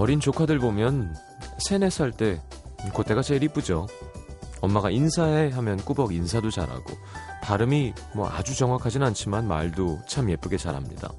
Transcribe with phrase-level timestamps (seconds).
[0.00, 1.14] 어린 조카들 보면
[1.58, 2.40] 세네 살 때
[2.94, 3.86] 그때가 제일 이쁘죠.
[4.62, 6.94] 엄마가 인사해 하면 꾸벅 인사도 잘하고
[7.42, 11.12] 발음이 뭐 아주 정확하진 않지만 말도 참 예쁘게 잘합니다.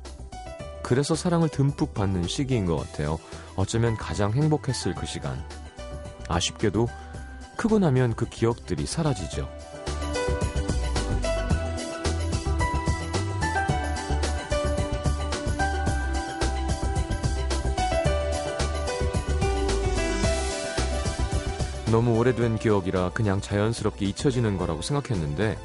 [0.81, 3.19] 그래서 사랑을 듬뿍 받는 시기인 것 같아요.
[3.55, 5.39] 어쩌면 가장 행복했을 그 시간.
[6.27, 6.87] 아쉽게도
[7.57, 9.47] 크고 나면 그 기억들이 사라지죠.
[21.91, 25.57] 너무 오래된 기억이라 그냥 자연스럽게 잊혀지는 거라고 생각했는데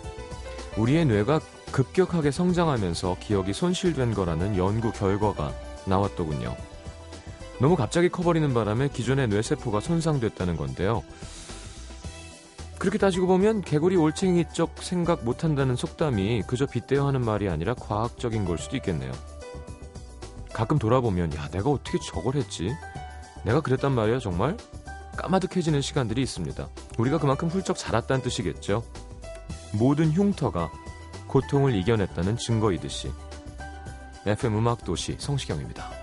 [0.77, 1.41] 우리의 뇌가
[1.71, 5.53] 급격하게 성장하면서 기억이 손실된 거라는 연구 결과가
[5.87, 6.57] 나왔더군요.
[7.61, 11.05] 너무 갑자기 커버리는 바람에 기존의 뇌세포가 손상됐다는 건데요.
[12.79, 18.59] 그렇게 따지고 보면 개구리 올챙이적 생각 못한다는 속담이 그저 빗대어 하는 말이 아니라 과학적인 걸
[18.59, 19.13] 수도 있겠네요.
[20.53, 22.75] 가끔 돌아보면 야 내가 어떻게 저걸 했지?
[23.45, 24.57] 내가 그랬단 말이야 정말?
[25.17, 26.69] 까마득해지는 시간들이 있습니다.
[26.99, 28.85] 우리가 그만큼 훌쩍 자랐다는 뜻이겠죠.
[29.73, 30.71] 모든 흉터가
[31.27, 33.11] 고통을 이겨냈다는 증거이듯이
[34.27, 35.96] FM 음악 도시 성시경입니다.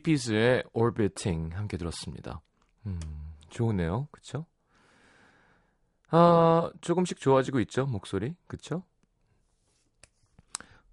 [0.00, 2.40] Weepies의 Orbiting 함께 들었습니다.
[2.86, 2.98] 음,
[3.50, 4.08] 좋으네요.
[4.10, 4.46] 그쵸?
[6.08, 8.34] 아, 조금씩 좋아지고 있죠, 목소리.
[8.46, 8.82] 그쵸?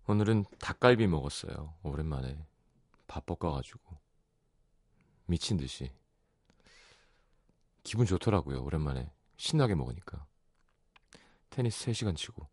[0.07, 1.73] 오늘은 닭갈비 먹었어요.
[1.83, 2.45] 오랜만에.
[3.07, 3.97] 밥 볶아가지고.
[5.25, 5.91] 미친 듯이.
[7.83, 9.11] 기분 좋더라고요, 오랜만에.
[9.37, 10.25] 신나게 먹으니까.
[11.49, 12.47] 테니스 3시간 치고.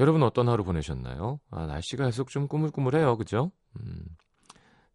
[0.00, 1.40] 여러분 어떤 하루 보내셨나요?
[1.50, 3.16] 아, 날씨가 계속 좀 꾸물꾸물해요.
[3.16, 3.52] 그죠?
[3.80, 4.16] 음.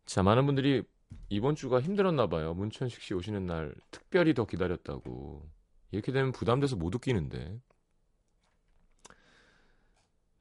[0.09, 0.81] 자, 많은 분들이
[1.30, 2.56] 이번 주가 힘들었나 봐요.
[2.56, 5.47] 문천식 씨 오시는 날 특별히 더 기다렸다고.
[5.92, 7.62] 이렇게 되면 부담돼서 못 웃기는데.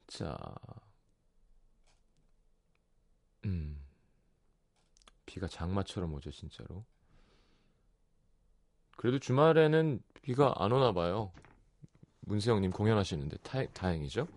[0.07, 0.35] 자.
[3.45, 3.79] 음.
[5.27, 6.83] 비가 장마처럼 오죠, 진짜로.
[8.97, 11.31] 그래도 주말에는 비가 안 오나 봐요.
[12.21, 14.27] 문세영님 공연하시는데 타, 다행이죠.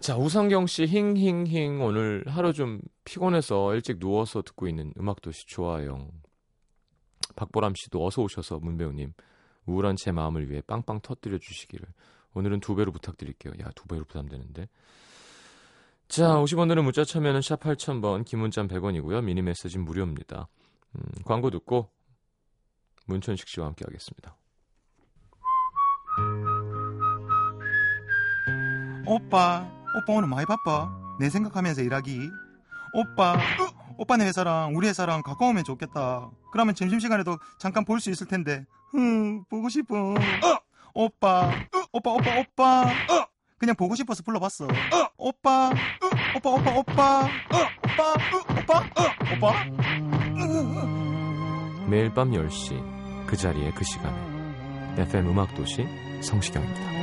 [0.00, 1.82] 자, 우상경 씨, 힝힝힝.
[1.82, 6.08] 오늘 하루 좀 피곤해서 일찍 누워서 듣고 있는 음악도시 좋아요.
[7.34, 9.12] 박보람 씨도 어서 오셔서 문배우님,
[9.66, 11.86] 우울한 제 마음을 위해 빵빵 터뜨려 주시기를.
[12.34, 13.54] 오늘은 두 배로 부탁드릴게요.
[13.60, 14.68] 야, 두 배로 부담되는데.
[16.06, 19.22] 자, 50원으로 문자 참여는 샵 8000번, 기문짠 100원이고요.
[19.24, 20.48] 미니 메시지 무료입니다.
[20.94, 21.90] 음, 광고 듣고
[23.06, 24.36] 문천식 씨와 함께 하겠습니다.
[29.06, 30.90] 오빠 오빠 오늘 많이 바빠.
[31.18, 32.30] 내 생각하면서 일하기.
[32.94, 33.36] 오빠,
[33.98, 36.30] 오빠네 회사랑 우리 회사랑 가까우면 좋겠다.
[36.52, 38.64] 그러면 점심시간에도 잠깐 볼 수 있을 텐데.
[38.92, 39.94] 흥, 보고 싶어.
[40.14, 40.16] 어!
[40.94, 41.50] 오빠,
[41.92, 42.86] 오빠, 오빠, 오빠.
[43.58, 44.66] 그냥 보고 싶어서 불러봤어.
[45.18, 45.70] 오빠,
[46.36, 47.28] 오빠, 오빠, 오빠.
[47.52, 48.14] 오빠,
[48.60, 48.82] 오빠,
[49.34, 49.64] 오빠.
[51.88, 54.16] 매일 밤 10시 그 자리에 그 시간에
[55.02, 55.86] FM 음악도시
[56.22, 56.98] 성시경입니다.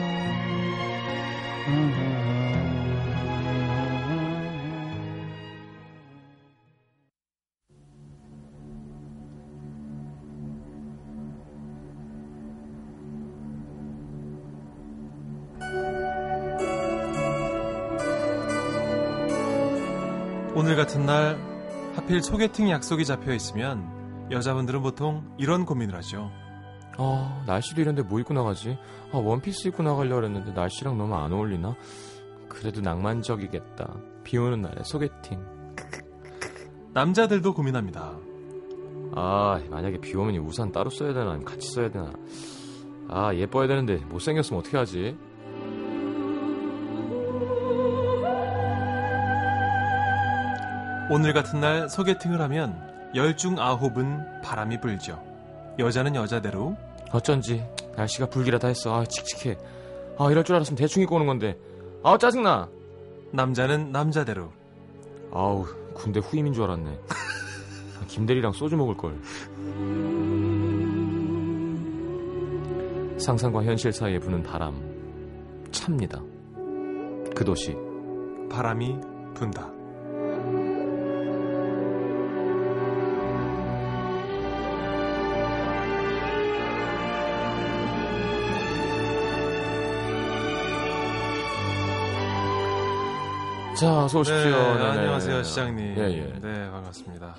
[22.16, 26.32] 하필 소개팅 약속이 잡혀 있으면 여자분들은 보통 이런 고민을 하죠.
[26.98, 28.78] 아, 날씨도 이런데 뭐 입고 나가지?
[29.12, 31.76] 아, 원피스 입고 나가려고 했는데 날씨랑 너무 안 어울리나?
[32.48, 33.98] 그래도 낭만적이겠다.
[34.24, 35.46] 비 오는 날에 소개팅.
[36.94, 38.18] 남자들도 고민합니다.
[39.14, 41.38] 아, 만약에 비 오면 우산 따로 써야 되나?
[41.40, 42.14] 같이 써야 되나?
[43.10, 45.18] 아, 예뻐야 되는데 못생겼으면 어떻게 하지?
[51.10, 52.76] 오늘 같은 날 소개팅을 하면
[53.16, 55.22] 열 중 아홉은 바람이 불죠.
[55.80, 56.76] 여자는 여자대로
[57.12, 57.64] 어쩐지
[57.96, 58.94] 날씨가 불길하다 했어.
[58.96, 59.58] 아, 칙칙해.
[60.18, 61.58] 아, 이럴 줄 알았으면 대충 입고 오는 건데.
[62.04, 62.68] 아, 짜증나.
[63.32, 64.50] 남자는 남자대로
[65.34, 67.00] 아우, 군대 후임인 줄 알았네.
[68.08, 69.18] 김대리랑 소주 먹을 걸.
[73.20, 74.76] 상상과 현실 사이에 부는 바람.
[75.72, 76.22] 찹니다.
[77.36, 77.76] 그 도시.
[78.50, 78.96] 바람이
[79.34, 79.70] 분다.
[93.78, 94.50] 자, 어서 오십시오.
[94.52, 94.84] 네.
[94.86, 95.98] 안녕하세요, 시장님.
[95.98, 96.40] 예, 예.
[96.40, 97.36] 네, 반갑습니다.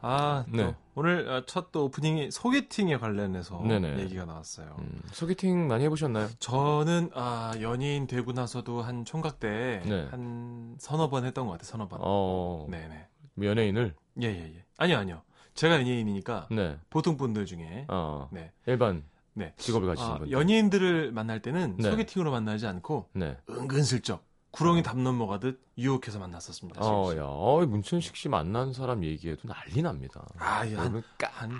[0.00, 0.74] 아, 또 네.
[0.94, 4.00] 오늘 아, 첫또 오프닝이 소개팅에 관련해서 네네.
[4.00, 4.76] 얘기가 나왔어요.
[4.78, 6.28] 음, 소개팅 많이 해보셨나요?
[6.40, 10.06] 저는 아, 연예인 되고 나서도 한 총각 때 네.
[10.10, 11.64] 한 서너 번 했던 것 같아요.
[11.66, 12.00] 서너 번.
[12.02, 13.06] 어, 네네.
[13.42, 13.94] 연예인을?
[14.22, 14.64] 예, 예, 예.
[14.78, 15.22] 아니요, 아니요.
[15.54, 16.76] 제가 연예인이니까 네.
[16.90, 18.52] 보통 분들 중에 어, 네.
[18.66, 19.04] 일반
[19.34, 19.52] 네.
[19.56, 20.32] 직업을 가지신 아, 분들.
[20.32, 21.90] 연예인들을 만날 때는 네.
[21.90, 23.36] 소개팅으로 만나지 않고 네.
[23.48, 26.80] 은근슬쩍 구렁이 담 넘어가듯 유혹해서 만났었습니다.
[26.82, 27.14] 어.
[27.16, 30.24] 야, 어, 문천식 씨 만난 사람 얘기해도 난리 납니다.
[30.38, 31.52] 아, 여러분 한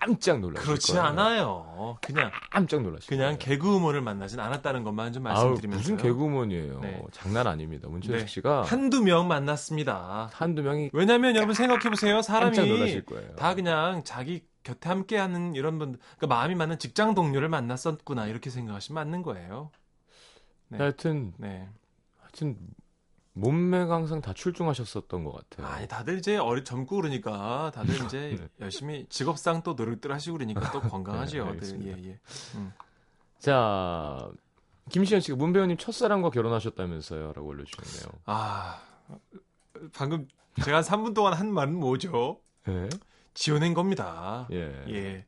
[0.00, 1.06] 깜짝 놀라실 그렇지 거예요.
[1.06, 1.98] 않아요.
[2.00, 3.36] 그냥 깜짝 놀라실 그냥.
[3.38, 6.80] 개그우먼을 만나진 않았다는 것만 좀 아우, 말씀드리면서 무슨 개그우먼이에요.
[6.80, 7.02] 네.
[7.12, 7.86] 장난 아닙니다.
[7.88, 8.26] 문천식 네.
[8.26, 10.30] 씨가 한두 명 만났습니다.
[10.32, 12.22] 한두 명이 왜냐면 여러분 생각해 보세요.
[12.22, 13.02] 사람이.
[13.36, 18.48] 다 그냥 자기 곁에 함께 하는 이런 분들, 그러니까 마음이 맞는 직장 동료를 만났었구나 이렇게
[18.48, 19.70] 생각하시면 맞는 거예요.
[20.68, 20.78] 네.
[20.78, 21.68] 하여튼 네.
[22.30, 22.56] 하여튼
[23.32, 25.66] 몸매가 항상 다 출중하셨었던 것 같아요.
[25.66, 28.48] 아니 다들 이제 어리 젊고 그러니까 다들 이제 네.
[28.60, 31.44] 열심히 직업상 또 노력들 하시고 그러니까 또 건강하죠.
[31.58, 31.86] 네, 네.
[31.86, 32.18] 예, 예.
[33.38, 34.30] 자,
[34.90, 38.20] 김시현 씨가 문 배우님 첫사랑과 결혼하셨다면서요라고 올려주셨네요.
[38.26, 38.82] 아
[39.94, 40.26] 방금
[40.64, 42.40] 제가 한 3분 동안 한 말은 뭐죠?
[42.66, 42.88] 네?
[43.34, 44.48] 지어낸 겁니다.
[44.50, 44.84] 예.
[44.88, 45.26] 예.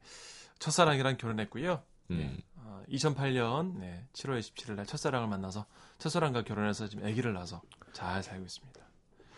[0.59, 1.83] 첫사랑이랑 결혼했고요.
[2.11, 2.39] 음.
[2.57, 5.67] 어, 2008년 네, 7월 27일 날 첫사랑을 만나서
[6.07, 7.63] 첫사랑과 결혼해서 지금 아기를 낳아서
[7.93, 8.81] 잘 살고 있습니다.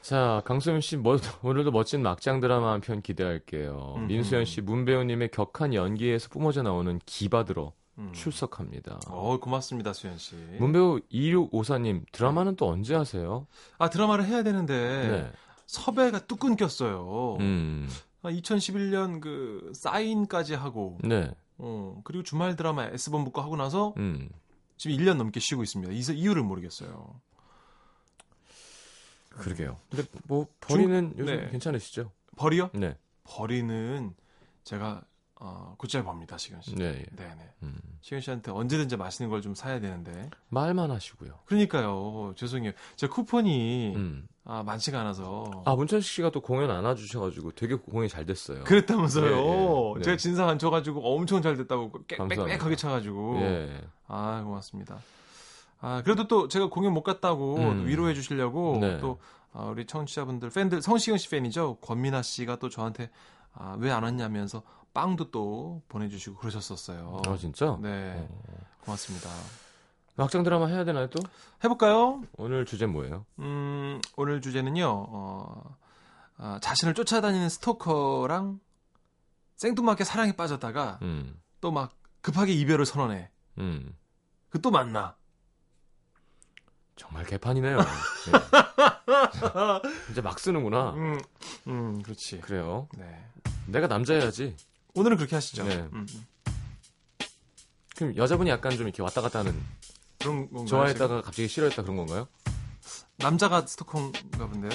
[0.00, 3.94] 자, 강소연 씨 뭐, 오늘도 멋진 막장 드라마 한 편 기대할게요.
[3.98, 4.44] 음, 민수연 음.
[4.46, 8.12] 씨문 배우님의 격한 연기에서 뿜어져 나오는 기바들어 음.
[8.14, 8.98] 출석합니다.
[9.08, 10.36] 어, 고맙습니다, 수현 씨.
[10.58, 13.46] 문 배우 2654님 드라마는 또 언제 하세요?
[13.78, 15.32] 아, 드라마를 해야 되는데 네.
[15.66, 17.36] 섭외가 뚝 끊겼어요.
[17.40, 17.88] 음.
[18.22, 21.30] 아, 2011년 그 사인까지 하고 네.
[21.58, 24.28] 어, 그리고 주말 드라마 S본부 거 하고 나서 음.
[24.76, 25.92] 지금 1년 넘게 쉬고 있습니다.
[25.92, 27.20] 이, 이유를 모르겠어요.
[29.30, 29.80] 그러게요.
[29.90, 31.48] 근데 뭐 버리는 요즘 네.
[31.50, 32.12] 괜찮으시죠?
[32.36, 32.70] 벌이요?
[32.74, 32.96] 네.
[33.24, 34.14] 벌이는
[34.62, 35.02] 제가
[35.46, 36.74] 어, 법니다, 시경 씨.
[36.74, 36.84] 네.
[36.86, 36.92] 예.
[37.16, 37.50] 네 네.
[37.62, 37.76] 음.
[38.00, 40.30] 시경 씨한테 언제든지 맛있는 걸 좀 사야 되는데.
[40.48, 41.32] 말만 하시고요.
[41.44, 42.32] 그러니까요.
[42.36, 42.72] 죄송해요.
[42.96, 44.26] 제 쿠폰이 음.
[44.46, 45.62] 아, 많지가 않아서.
[45.66, 48.64] 아, 문천식 씨가 또 공연 안 와주셔 가지고 되게 공연이 잘 됐어요.
[48.64, 49.26] 그랬다면서요.
[49.26, 49.94] 예, 예.
[49.98, 50.02] 네.
[50.02, 52.44] 제가 진상 안 쳐 가지고 엄청 잘 됐다고 감사합니다.
[52.46, 53.40] 빽빽하게 쳐가지고.
[53.42, 53.82] 예.
[54.08, 54.98] 아, 고맙습니다.
[55.80, 57.86] 아, 그래도 또 제가 공연 못 갔다고 음.
[57.86, 58.98] 위로해 주시려고 네.
[58.98, 59.18] 또
[59.52, 61.76] 아, 우리 청취자분들, 팬들, 성시경 씨 팬이죠.
[61.82, 63.10] 권민아 씨가 또 저한테
[63.52, 64.62] 아, 왜 안 왔냐면서
[64.94, 67.20] 빵도 또 보내주시고 그러셨었어요.
[67.26, 67.76] 아, 진짜?
[67.82, 68.40] 네, 어.
[68.84, 69.28] 고맙습니다.
[70.16, 71.20] 막장 드라마 해야 되나요, 또?
[71.64, 72.22] 해볼까요?
[72.36, 73.26] 오늘 주제 뭐예요?
[73.40, 75.76] 음, 오늘 주제는요, 어,
[76.38, 78.60] 아, 자신을 쫓아다니는 스토커랑
[79.56, 81.40] 생뚱맞게 사랑에 빠졌다가 음.
[81.60, 83.30] 또막 급하게 이별을 선언해.
[83.58, 83.94] 음.
[84.50, 85.16] 그 또 만나.
[86.96, 87.76] 정말 개판이네요.
[87.82, 87.84] 네.
[90.12, 90.90] 이제 막 쓰는구나.
[90.94, 91.20] 음,
[91.66, 92.40] 음, 그렇지.
[92.40, 92.88] 그래요.
[92.96, 93.26] 네.
[93.66, 94.56] 내가 남자여야지.
[94.94, 95.64] 오늘은 그렇게 하시죠.
[95.64, 95.74] 네.
[95.74, 96.26] 음, 음.
[97.96, 99.60] 그럼 여자분이 약간 좀 이렇게 왔다 갔다 하는
[100.20, 100.66] 그런 건가요?
[100.66, 102.28] 좋아했다가 갑자기 싫어했다 그런 건가요?
[102.80, 103.08] 지금?
[103.16, 104.70] 남자가 스토커인가 본데요?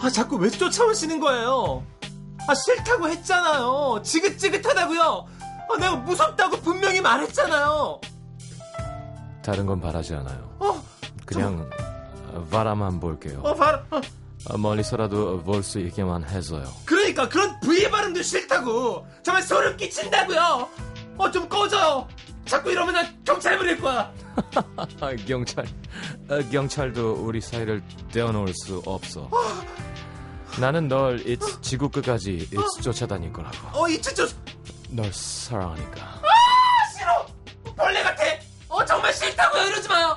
[0.00, 1.84] 아 자꾸 왜 쫓아오시는 거예요?
[2.48, 4.02] 아 싫다고 했잖아요.
[4.04, 5.26] 지긋지긋하다고요.
[5.72, 8.00] 아 내가 무섭다고 분명히 말했잖아요.
[9.42, 10.56] 다른 건 바라지 않아요.
[10.60, 10.82] 어,
[11.24, 11.68] 그냥
[12.50, 13.40] 바라만 볼게요.
[13.44, 14.00] 어 어, 어,
[14.56, 16.64] 멀리서라도 볼 수 있게만 해서요.
[16.84, 19.06] 그러니까 그런 부의 발음도 싫다고.
[19.22, 20.68] 정말 소름 끼친다고요.
[21.18, 22.06] 어 좀 꺼져요.
[22.44, 24.12] 자꾸 이러면 난 경찰 부릴 거야.
[25.00, 25.66] 아, 경찰,
[26.28, 29.28] 아, 경찰도 우리 사이를 떼어놓을 수 없어.
[30.60, 33.56] 나는 널이 지구 끝까지 이 쫓아다닐 거라고.
[33.82, 36.20] 어 이제 저널 사랑하니까.
[36.96, 37.26] 싫어.
[37.74, 38.22] 벌레 같아.
[38.68, 39.62] 어 정말 싫다고요.
[39.64, 40.16] 이러지 마요.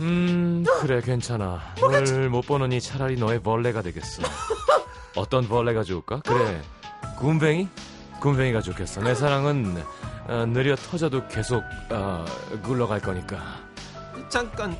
[0.00, 1.60] 음, 그래, 괜찮아.
[1.80, 4.22] 널 못 보느니 차라리 너의 벌레가 되겠어.
[5.16, 6.20] 어떤 벌레가 좋을까?
[6.26, 6.62] 그래,
[7.18, 7.68] 군뱅이?
[8.20, 9.02] 군뱅이가 좋겠어.
[9.02, 9.82] 내 사랑은
[10.28, 12.24] 어, 느려 터져도 계속 어,
[12.62, 13.38] 굴러갈 거니까.
[14.28, 14.76] 잠깐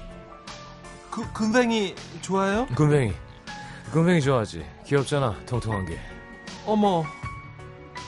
[1.10, 2.66] 그 금뱅이 좋아요?
[2.76, 3.12] 군뱅이.
[3.92, 4.64] 굼벵이 좋아하지.
[4.86, 5.98] 귀엽잖아, 통통한 게.
[6.66, 7.04] 어머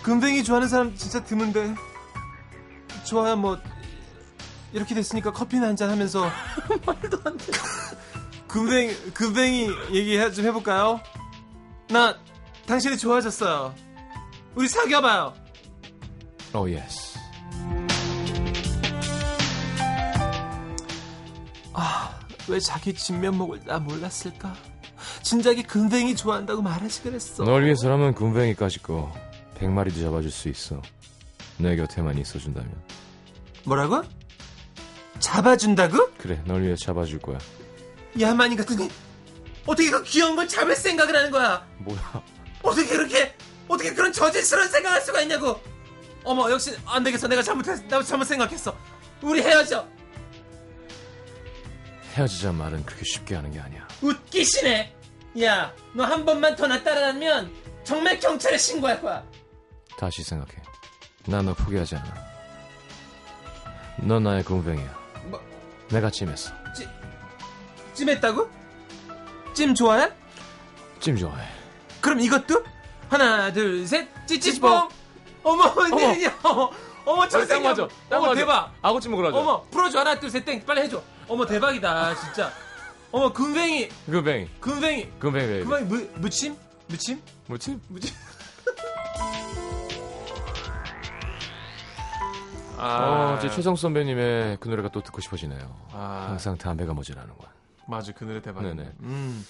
[0.02, 1.75] 굼벵이 좋아하는 사람 진짜 드문데
[3.04, 3.57] 좋아요 뭐
[4.73, 6.29] 이렇게 됐으니까 커피나 한 잔 하면서
[6.87, 7.45] 말도 안 돼
[8.49, 11.00] 굼벵이 굼벵이 얘기 해- 좀 해볼까요?
[11.88, 12.17] 나
[12.67, 13.75] 당신이 좋아졌어요.
[14.55, 15.35] 우리 사귀어봐요.
[16.54, 17.12] oh yes.
[22.49, 24.55] 왜 자기 진면목을 나 몰랐을까?
[25.23, 27.45] 진작에 금뱅이 좋아한다고 말하지 그랬어.
[27.45, 29.12] 널 위해서라면 군뱅이까지 거
[29.61, 30.83] 100마리도 잡아줄 수 있어.
[31.59, 32.71] 내 곁에만 있어준다면.
[33.64, 34.02] 뭐라고?
[35.23, 36.11] 잡아준다고?
[36.19, 37.38] 그래, 널 위해 잡아줄 거야.
[38.21, 38.91] 야만이 같으니
[39.64, 41.64] 어떻게 그 귀여운 걸 잡을 생각을 하는 거야?
[41.79, 42.23] 뭐야?
[42.62, 43.35] 어떻게 그렇게
[43.69, 45.61] 어떻게 그런 저질스러운 생각할 수가 있냐고?
[46.25, 48.76] 어머 역시 안 되겠어 내가 잘못했 나 잘못 생각했어.
[49.23, 49.87] 우리 헤어져.
[52.14, 53.87] 헤어지자 말은 그렇게 쉽게 하는 게 아니야.
[54.02, 54.95] 웃기시네.
[55.43, 57.50] 야, 너 한 번만 더 나 따라다니면
[57.85, 59.25] 정말 경찰에 신고할 거야.
[59.97, 60.52] 다시 생각해.
[61.26, 62.14] 난너 포기하지 않아.
[63.99, 65.01] 넌 나의 군뱅이야.
[65.92, 66.00] 뭐?
[66.00, 66.52] 내가 찜했어.
[67.94, 68.50] 찜했다고?
[69.52, 70.11] 찜 좋아해?
[70.99, 71.46] 찜 좋아해.
[72.00, 72.64] 그럼 이것도
[73.11, 74.88] 하나, 둘, 셋, 찌찌뽕.
[75.42, 75.96] 어머, 어머.
[75.96, 76.38] 웬일이야?
[76.42, 76.70] 어머,
[77.04, 77.88] 어머, 잘생겨.
[78.11, 78.72] 어머, 대박.
[78.80, 79.38] 아구찜 먹으러 가자.
[79.38, 80.00] 어머, 풀어줘.
[80.00, 80.64] 하나, 둘, 셋, 땡.
[80.64, 81.02] 빨리 해줘.
[81.28, 82.50] 어머, 대박이다, 진짜.
[83.11, 83.88] 어머, 굼벵이.
[84.07, 84.49] 굼벵이.
[84.61, 85.12] 굼벵이
[85.47, 85.64] baby.
[85.66, 86.56] 굼벵이, 무, 무침?
[86.87, 87.20] 무침?
[87.46, 87.78] 뭐지?
[87.88, 88.14] 무침?
[92.83, 95.77] 어, 제 최성 선배님의 그 노래가 또 듣고 싶어지네요.
[95.93, 97.49] 아, 항상 담배가 모자라는 거야.
[97.87, 98.93] 맞아, 그 노래 대박이네.
[99.01, 99.45] 음.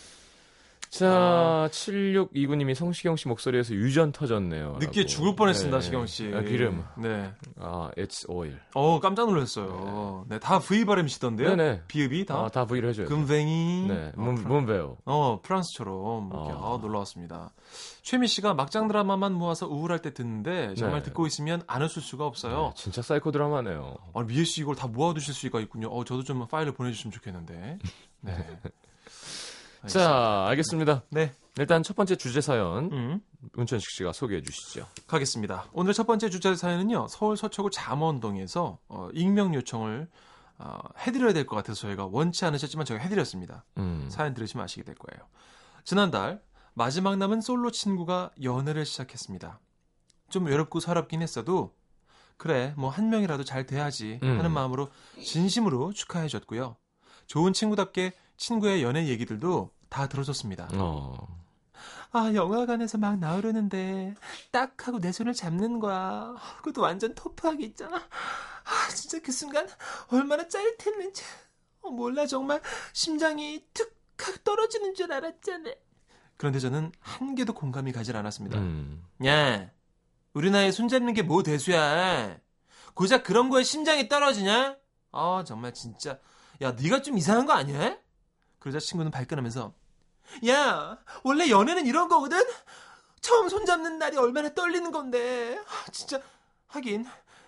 [0.93, 4.77] 자, 7629님이 성시경 씨 목소리에서 유전 터졌네요.
[4.79, 5.07] 늦게.
[5.07, 5.83] 죽을 뻔했습니다, 네.
[5.83, 6.31] 시경 씨.
[6.35, 6.85] 아, 기름.
[6.99, 7.33] 네.
[7.59, 8.59] 아, it's oil.
[8.75, 10.27] 어, 깜짝 놀랐어요.
[10.29, 11.57] 네, 다 V 발음이시던데요?
[11.57, 11.85] 네네.
[11.89, 12.35] 비읍이 다?
[12.37, 13.07] 아, 다 V를 해줘요.
[13.07, 13.87] 굼벵이.
[13.89, 14.99] 네, 어, 문, 문배우.
[15.07, 16.75] 어, 프랑스처럼 이렇게 어.
[16.75, 17.55] 아, 놀라웠습니다.
[18.03, 21.05] 최미 씨가 막장 드라마만 모아서 우울할 때 듣는데 정말 네.
[21.05, 22.75] 듣고 있으면 안 웃을 수가 없어요.
[22.77, 23.97] 네, 진짜 사이코 드라마네요.
[24.13, 25.89] 아, 미애 씨 이걸 다 모아두실 수가 있군요.
[25.89, 27.79] 어, 저도 좀 파일을 보내주시면 좋겠는데.
[28.21, 28.61] 네.
[29.87, 31.03] 자, 알겠습니다.
[31.11, 31.33] 네.
[31.59, 33.21] 일단 첫 번째 주제 사연 음,
[33.59, 34.87] 은천식 씨가 소개해 주시죠.
[35.07, 35.67] 가겠습니다.
[35.73, 37.09] 오늘 첫 번째 주제 사연은요.
[37.09, 40.09] 서울 서초구 잠원동에서 어, 익명 요청을
[40.59, 43.65] 어, 해드려야 될 것 같아서 저희가 원치 않으셨지만 저희가 해드렸습니다.
[43.79, 44.07] 음.
[44.11, 45.29] 사연 들으시면 아시게 될 거예요.
[45.85, 46.41] 지난달
[46.75, 49.61] 마지막 남은 솔로 친구가 연애를 시작했습니다.
[50.31, 51.75] 좀 외롭고 서럽긴 했어도
[52.39, 54.39] 그래 뭐 한 명이라도 잘 돼야지 음.
[54.39, 54.89] 하는 마음으로
[55.23, 56.77] 진심으로 축하해줬고요.
[57.27, 60.69] 좋은 친구답게 친구의 연애 얘기들도 다 들어줬습니다.
[60.75, 61.41] 어.
[62.13, 64.15] 아 영화관에서 막 나오려는데
[64.51, 66.35] 딱 하고 내 손을 잡는 거야.
[66.59, 67.97] 그것도 완전 터프하게 있잖아.
[67.97, 69.67] 아 진짜 그 순간
[70.09, 71.23] 얼마나 짜릿했는지
[71.83, 72.61] 어, 몰라 정말
[72.93, 75.71] 심장이 툭 하고 떨어지는 줄 알았잖아.
[76.37, 78.59] 그런데 저는 한 개도 공감이 가질 않았습니다.
[78.59, 79.03] 음.
[79.27, 79.71] 야
[80.35, 82.37] 우리 나이 손 잡는 게 뭐 대수야.
[82.95, 84.77] 고작 그런 거에 심장이 떨어지냐?
[85.13, 86.19] 아 정말 진짜
[86.61, 87.97] 야 네가 좀 이상한 거 아니야?
[88.63, 89.73] 그러자 친구는 발끈하면서
[90.49, 92.41] 야 원래 연애는 이런 거거든.
[93.21, 95.59] 처음 손 잡는 날이 얼마나 떨리는 건데.
[95.59, 96.21] 아, 진짜
[96.69, 97.05] 하긴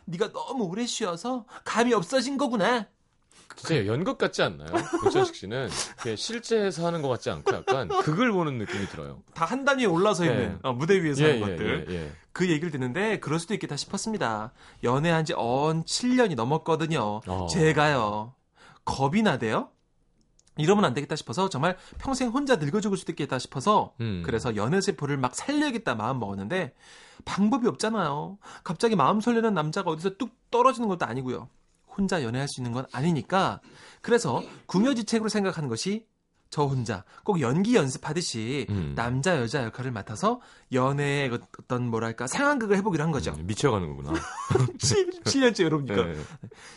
[0.07, 2.87] 네가 너무 오래 쉬어서 감이 없어진 거구나.
[3.57, 4.67] 진짜 연극 같지 않나요?
[5.07, 5.69] 은천식 씨는
[6.17, 9.23] 실제에서 하는 것 같지 않고 약간 극을 보는 느낌이 들어요.
[9.35, 10.59] 다 한 단위에 올라서 있는 네.
[10.63, 11.87] 어, 무대 위에서 하는 것들.
[11.89, 12.13] 예, 예.
[12.33, 14.53] 그 얘기를 듣는데 그럴 수도 있겠다 싶었습니다.
[14.83, 17.21] 연애한 지언 7년이 넘었거든요.
[17.25, 17.47] 어.
[17.49, 18.35] 제가요.
[18.85, 19.71] 겁이 나대요?
[20.57, 24.23] 이러면 안 되겠다 싶어서 정말 평생 혼자 늙어 죽을 수도 있겠다 싶어서 음.
[24.25, 26.75] 그래서 연애 세포를 막 살려야겠다 마음 먹었는데
[27.25, 28.39] 방법이 없잖아요.
[28.63, 31.49] 갑자기 마음 설레는 남자가 어디서 뚝 떨어지는 것도 아니고요.
[31.97, 33.61] 혼자 연애할 수 있는 건 아니니까
[34.01, 36.07] 그래서 궁여지책으로 생각하는 것이
[36.55, 38.93] 저 혼자 꼭 연기 연습하듯이 음.
[38.95, 40.41] 남자 여자 역할을 맡아서
[40.73, 43.35] 연애의 어떤 뭐랄까 상황극을 해보기로 한 거죠.
[43.37, 44.13] 음, 미쳐가는 거구나.
[44.79, 45.11] 7,
[45.43, 46.15] 년째 여러분니까 네.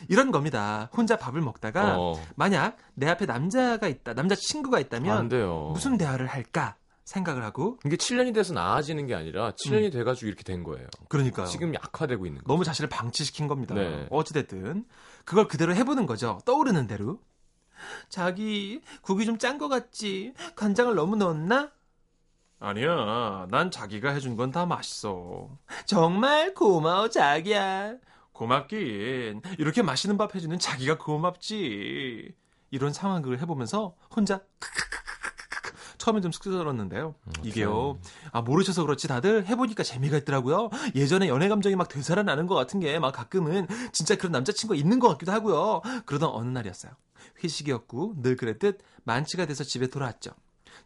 [0.10, 0.90] 이런 겁니다.
[0.98, 5.30] 혼자 밥을 먹다가 어, 만약 내 앞에 남자가 있다, 남자 친구가 안 있다면.
[5.74, 10.64] 무슨 대화를 할까 생각을 하고 이게 7년이 돼서 나아지는 게 아니라 7년이 돼가지고 이렇게 된
[10.64, 10.88] 거예요.
[11.08, 11.46] 그러니까요.
[11.46, 12.52] 지금 약화되고 있는 거.
[12.52, 13.76] 너무 자신을 방치시킨 겁니다.
[13.76, 14.08] 네.
[14.10, 14.86] 어찌됐든
[15.24, 16.40] 그걸 그대로 해보는 거죠.
[16.46, 17.20] 떠오르는 대로.
[18.10, 20.34] 자기 국이 좀짠거 같지?
[20.56, 21.72] 간장을 너무 넣었나?
[22.60, 23.48] 아니야.
[23.52, 25.50] 난 자기가 해준 건 다 맛있어.
[25.86, 27.96] 정말 고마워 자기야.
[28.32, 29.42] 고맙긴.
[29.58, 32.36] 이렇게 맛있는 밥 해주는 자기가 고맙지.
[32.72, 34.42] 이런 상황극을 해보면서 혼자
[35.98, 37.16] 처음엔 좀 쑥스러웠는데요.
[37.44, 38.00] 이게요.
[38.32, 40.70] 아 모르셔서 그렇지 다들 해보니까 재미가 있더라고요.
[40.96, 45.10] 예전에 연애 감정이 막 되살아나는 것 같은 게 막 가끔은 진짜 그런 남자친구가 있는 것
[45.10, 45.82] 같기도 하고요.
[46.06, 46.92] 그러던 어느 날이었어요.
[47.44, 50.32] 회식이었고 늘 그랬듯 만취가 돼서 집에 돌아왔죠.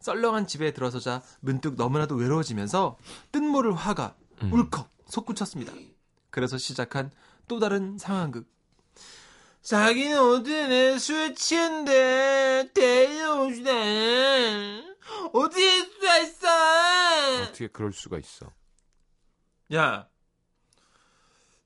[0.00, 2.98] 썰렁한 집에 들어서자 문득 너무나도 외로워지면서
[3.30, 4.16] 뜬모를 화가
[4.50, 5.72] 울컥 솟구쳤습니다.
[6.30, 7.10] 그래서 시작한
[7.46, 8.50] 또 다른 상황극.
[9.62, 14.82] 자기는 어떻게 내술 취한데 데려오지도 않아.
[15.32, 17.42] 어떻게 할 수가 있어?
[17.42, 18.52] 어떻게 그럴 수가 있어?
[19.74, 20.08] 야,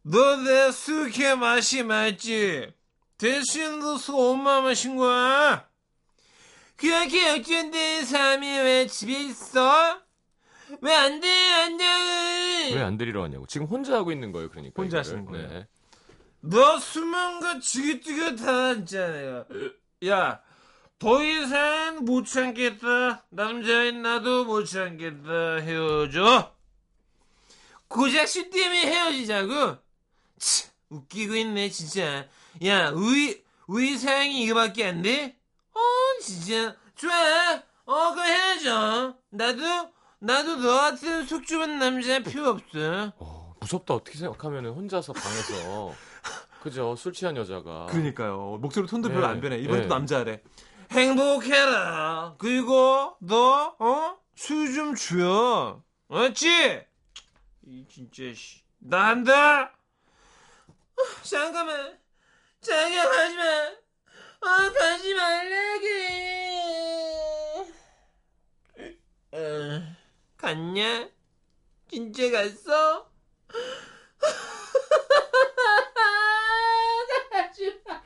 [0.02, 2.73] 너 내술 이렇게 마시 말지.
[3.18, 5.66] 대신 너술 엄마 마신 거야.
[6.76, 10.00] 그렇게 역전된 사람이 왜 집에 있어?
[10.82, 12.75] 왜 안 돼, 안 돼?
[12.75, 13.46] 왜안 데리러 왔냐고.
[13.46, 14.82] 지금 혼자 하고 있는 거예요, 그러니까.
[14.82, 14.99] 혼자.
[14.99, 15.49] 하시는 거예요.
[15.49, 15.66] 네.
[16.40, 19.46] 너 숨은 거 지긋지긋 하잖아요.
[20.06, 20.40] 야,
[20.99, 23.25] 더 이상 못 참겠다.
[23.30, 25.56] 남자인 나도 못 참겠다.
[25.62, 26.54] 헤어져.
[27.88, 29.76] 고작 술 때문에 헤어지자고?
[30.38, 32.26] 치, 웃기고 있네, 진짜.
[32.65, 35.37] 야, 우리, 우리 사랑이 이거밖에 안 돼?
[35.75, 35.79] 어,
[36.23, 36.75] 진짜.
[36.95, 37.13] 좋아.
[37.85, 39.17] 어, 그럼 헤어져.
[39.31, 43.13] 나도, 나도 너 같은 속 좁은 남자 필요 없어.
[43.19, 43.95] 어, 무섭다.
[43.95, 45.93] 어떻게 생각하면 혼자서 방에서.
[46.63, 46.97] 그죠.
[46.97, 47.87] 술 취한 여자가.
[47.87, 48.59] 그러니까요.
[48.61, 49.59] 목소리 톤도 별로 네, 안 변해.
[49.59, 49.87] 이번도 네.
[49.89, 50.41] 남자래.
[50.91, 52.35] 행복해라.
[52.39, 54.17] 그리고 너 어?
[54.35, 55.83] 술 좀 주여.
[56.09, 56.83] 알았지?
[57.67, 58.63] 이 진짜 씨.
[58.79, 59.73] 나 한다.
[60.67, 61.99] 어, 잠깐만.
[62.66, 63.42] 자기야 가지 마.
[64.40, 65.87] 아 가지 말라게.
[69.32, 69.38] 어,
[70.37, 71.08] 갔냐?
[71.88, 73.08] 진짜 갔어?
[77.30, 78.02] 가지 마.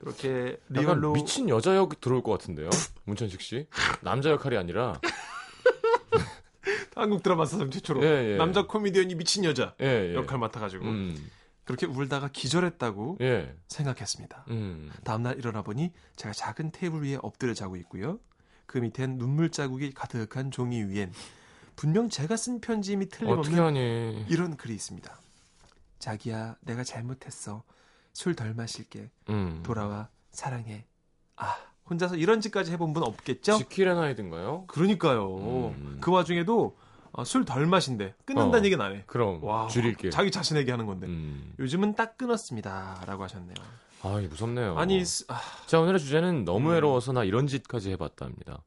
[0.00, 2.68] 그렇게 real로 미친 여자 역 들어올 것 같은데요.
[3.04, 3.68] 문천식 씨.
[4.00, 5.00] 남자 역할이 아니라.
[7.00, 8.36] 한국 드라마 사상 최초로 예, 예.
[8.36, 10.14] 남자 코미디언이 미친 여자 예, 예.
[10.14, 11.30] 역할 맡아가지고 음.
[11.64, 13.54] 그렇게 울다가 기절했다고 예.
[13.68, 14.44] 생각했습니다.
[14.48, 14.90] 음.
[15.04, 18.18] 다음날 일어나 보니 제가 작은 테이블 위에 엎드려 자고 있고요.
[18.66, 21.12] 그 밑엔 눈물 자국이 가득한 종이 위엔
[21.76, 24.26] 분명 제가 쓴 편지임이 틀림없는.
[24.28, 25.18] 이런 글이 있습니다.
[25.98, 27.62] 자기야, 내가 잘못했어.
[28.12, 29.10] 술 덜 마실게.
[29.30, 29.62] 음.
[29.62, 30.08] 돌아와.
[30.30, 30.84] 사랑해.
[31.36, 31.56] 아,
[31.88, 33.56] 혼자서 이런 짓까지 해본 분 없겠죠?
[33.58, 34.66] 지킬의 나이든가요?
[34.66, 35.72] 그러니까요.
[35.76, 35.98] 음.
[36.00, 36.76] 그 와중에도
[37.12, 38.14] 어, 술덜 마신대.
[38.24, 38.64] 끊는다는 어.
[38.64, 39.04] 얘기는 안 해.
[39.06, 40.10] 그럼 와, 줄일게.
[40.10, 41.06] 자기 자신에게 하는 건데.
[41.06, 41.54] 음.
[41.58, 43.02] 요즘은 딱 끊었습니다.
[43.06, 43.54] 라고 하셨네요.
[44.02, 44.78] 아, 무섭네요.
[44.78, 46.74] 아니, 스- 아, 자, 오늘의 주제는 너무 음.
[46.74, 48.62] 외로워서 나 이런 짓까지 해봤답니다.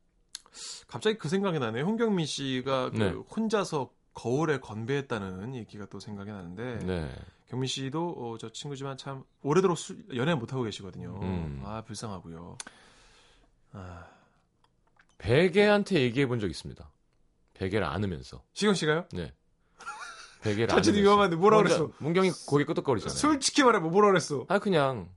[0.88, 1.84] 갑자기 그 생각이 나네요.
[1.86, 3.10] 홍경민 씨가 그 네.
[3.10, 7.10] 혼자서 거울에 건배했다는 얘기가 또 생각이 나는데 네.
[7.49, 11.17] 경민 씨도 어, 저 친구지만 참 오래도록 술- 연애 못 하고 계시거든요.
[11.23, 11.62] 음.
[11.65, 12.58] 아 불쌍하고요.
[13.71, 14.06] 아,
[15.17, 16.88] 베개한테 얘기해 본 적 있습니다.
[17.56, 18.44] 베개를 안으면서.
[18.54, 19.06] 시경 씨가요?
[19.13, 19.34] 네.
[20.42, 21.02] 베개를 자칫 안으면서.
[21.02, 21.89] 위험한데 뭐라 그랬어?
[22.00, 23.16] 문경이 고개 끄덕거리잖아요.
[23.18, 24.46] 솔직히 말해 뭐 뭐라 그랬어?
[24.50, 25.10] 아, 그냥,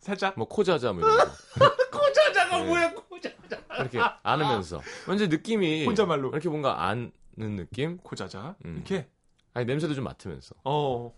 [0.00, 1.24] 살짝 뭐, 코자자, 뭐 이런 거.
[1.98, 2.64] 코자자가 네.
[2.66, 3.34] 뭐야 코자자?
[3.78, 4.80] 이렇게 안으면서.
[5.08, 5.86] 왠지 느낌이.
[5.86, 6.30] 혼잣말로.
[6.30, 7.96] 이렇게 뭔가 아는 느낌?
[7.98, 8.74] 코자자 음.
[8.76, 9.08] 이렇게
[9.54, 10.54] 아니, 냄새도 좀 맡으면서.
[10.64, 11.14] 어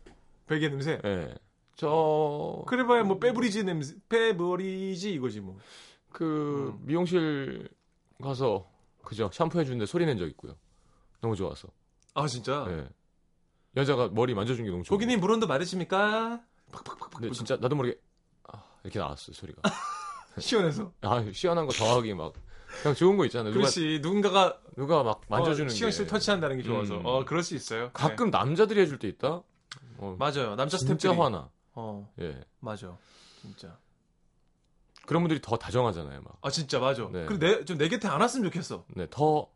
[0.46, 1.00] 베개 냄새.
[1.04, 1.34] 예.
[1.74, 5.58] 저, 그래봐야 뭐 빼브리지 냄새, 빼버리지 이거지 뭐.
[6.10, 6.86] 그, 음.
[6.86, 7.68] 미용실
[8.22, 8.66] 가서,
[9.04, 9.28] 그죠.
[9.32, 10.54] 샴푸 해주는데 소리 낸 적 있고요.
[11.26, 11.68] 너무 좋아서.
[12.14, 12.64] 아 진짜.
[12.68, 12.88] 예.
[13.76, 14.94] 여자가 머리 만져준 게 너무 좋아.
[14.94, 16.40] 고객님 물온도 마르십니까?
[17.10, 17.98] 근데 진짜 나도 모르게,
[18.44, 19.60] 아, 이렇게 나왔어요, 소리가.
[20.38, 20.92] 시원해서.
[21.02, 22.32] 아, 시원한 거 더하기 막.
[22.82, 23.52] 그냥 좋은 거 있잖아요.
[23.52, 25.74] 누가, 그렇지 누군가가 누가 막 만져주는 어, 게.
[25.74, 26.96] 시경 씨를 터치한다는 게 좋아서.
[26.98, 27.06] 음.
[27.06, 27.90] 어 그럴 수 있어요.
[27.92, 29.28] 가끔 남자들이 해줄 때 있다?
[29.98, 30.16] 어, 네.
[30.18, 30.54] 맞아요.
[30.56, 31.14] 남자 진짜 스태프들이.
[31.20, 31.50] 화나.
[31.74, 32.40] 어 예.
[32.60, 32.96] 맞아.
[33.40, 33.78] 진짜.
[35.06, 36.36] 그런 분들이 더 다정하잖아요, 막.
[36.42, 37.04] 아 진짜 맞아.
[37.12, 37.24] 네.
[37.26, 38.84] 그리고 내 좀 내 곁에 안 왔으면 좋겠어.
[38.88, 39.48] 네, 더,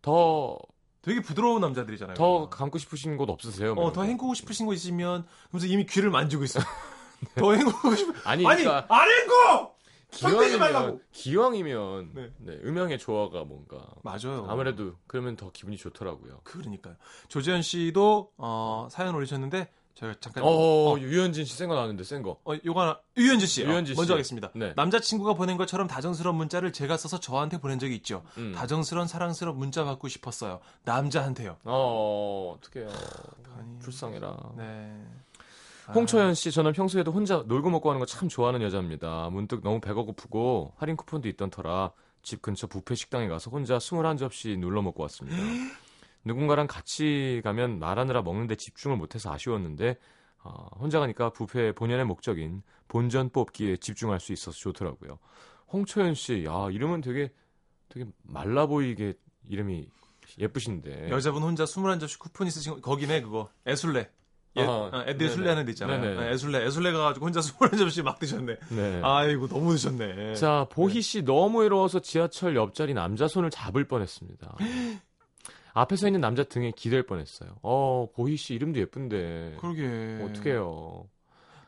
[0.00, 0.58] 더,
[1.02, 2.14] 되게 부드러운 남자들이잖아요.
[2.14, 3.74] 더 감고 싶으신 곳 없으세요?
[3.74, 4.12] 뭐 어, 더 이런 거.
[4.12, 6.60] 헹구고 싶으신 거 있으면 그러면서 이미 귀를 만지고 있어.
[7.36, 8.08] 더 헹구고 싶.
[8.26, 9.08] 아니, 아니 그러니까 안.
[10.12, 11.00] 손대지 기왕이면.
[11.12, 12.30] 기왕이면, 네.
[12.38, 12.60] 네.
[12.64, 13.78] 음향의 조화가 뭔가.
[14.02, 14.46] 맞아요.
[14.48, 16.40] 아무래도 그러면 더 기분이 좋더라고요.
[16.44, 16.96] 그러니까요.
[17.28, 22.38] 조재현 씨도 어, 사연 올리셨는데 저희가 잠깐 어, 어, 유현진 씨센거 나왔는데, 센 거.
[22.44, 24.12] 어, 요거 하나 유현진 씨, 유현진 어, 먼저 씨.
[24.12, 24.50] 하겠습니다.
[24.54, 24.72] 네.
[24.74, 28.22] 남자친구가 보낸 것처럼 다정스러운 문자를 제가 써서 저한테 보낸 적이 있죠.
[28.38, 28.52] 음.
[28.54, 30.60] 다정스러운 사랑스러운 문자 받고 싶었어요.
[30.84, 31.56] 남자한테요.
[31.64, 32.88] 어, 어떡해요.
[33.58, 34.36] 아니, 불쌍해라.
[34.56, 35.04] 네.
[35.86, 39.28] 아, 홍초연 씨, 저는 평소에도 혼자 놀고 먹고 하는 거 참 좋아하는 여자입니다.
[39.30, 41.90] 문득 너무 배가 고프고 할인 쿠폰도 있던 터라
[42.22, 45.36] 집 근처 뷔페 식당에 가서 혼자 21접시 눌러 먹고 왔습니다.
[46.24, 49.96] 누군가랑 같이 가면 말하느라 먹는데 집중을 못해서 아쉬웠는데
[50.44, 55.18] 어, 혼자 가니까 뷔페 본연의 목적인 본전 뽑기에 집중할 수 있어서 좋더라고요.
[55.72, 57.32] 홍초연 씨, 야 이름은 되게
[57.88, 59.14] 되게 말라 보이게
[59.48, 59.86] 이름이
[60.38, 61.10] 예쁘신데.
[61.10, 64.10] 여자분 혼자 21접시 쿠폰 있으신 거 거기네 그거 애술래.
[64.56, 65.30] 예, 아, 어, 애들이 네네.
[65.30, 66.00] 술래 하는 데 있잖아요.
[66.00, 66.16] 네네.
[66.18, 68.56] 어, 애술래, 애술래 가가지고 혼자 21접시 막 드셨네.
[68.70, 69.00] 네.
[69.02, 70.34] 아이고 너무 드셨네.
[70.34, 74.54] 자, 보희 씨 너무 외로워서 지하철 옆자리 남자 손을 잡을 뻔 했습니다.
[75.74, 77.50] 앞에 서 있는 남자 등에 기댈 뻔했어요.
[77.62, 79.56] 어, 보희 씨 이름도 예쁜데.
[79.60, 80.22] 그러게.
[80.24, 81.08] 어떡해요.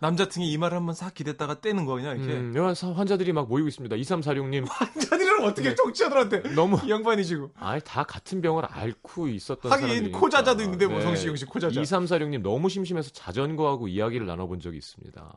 [0.01, 2.35] 남자 등에 이마를 한번 싹 기댔다가 떼는 거 그냥 이렇게.
[2.35, 2.53] 음,
[2.95, 3.97] 환자들이 막 모이고 있습니다.
[3.97, 4.67] 2346님.
[4.69, 5.75] 환자들은 어떻게 네.
[5.75, 7.49] 정치자들한테 너무 이 양반이 지금.
[7.55, 10.21] 아이 다 같은 병을 앓고 있었던 하긴 사람들이니까.
[10.21, 11.03] 코자자도 있는데 뭐 네.
[11.05, 11.81] 성시경 씨 코자자.
[11.81, 15.37] 2346님 너무 심심해서 자전거하고 이야기를 나눠본 적이 있습니다.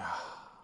[0.00, 0.12] 야,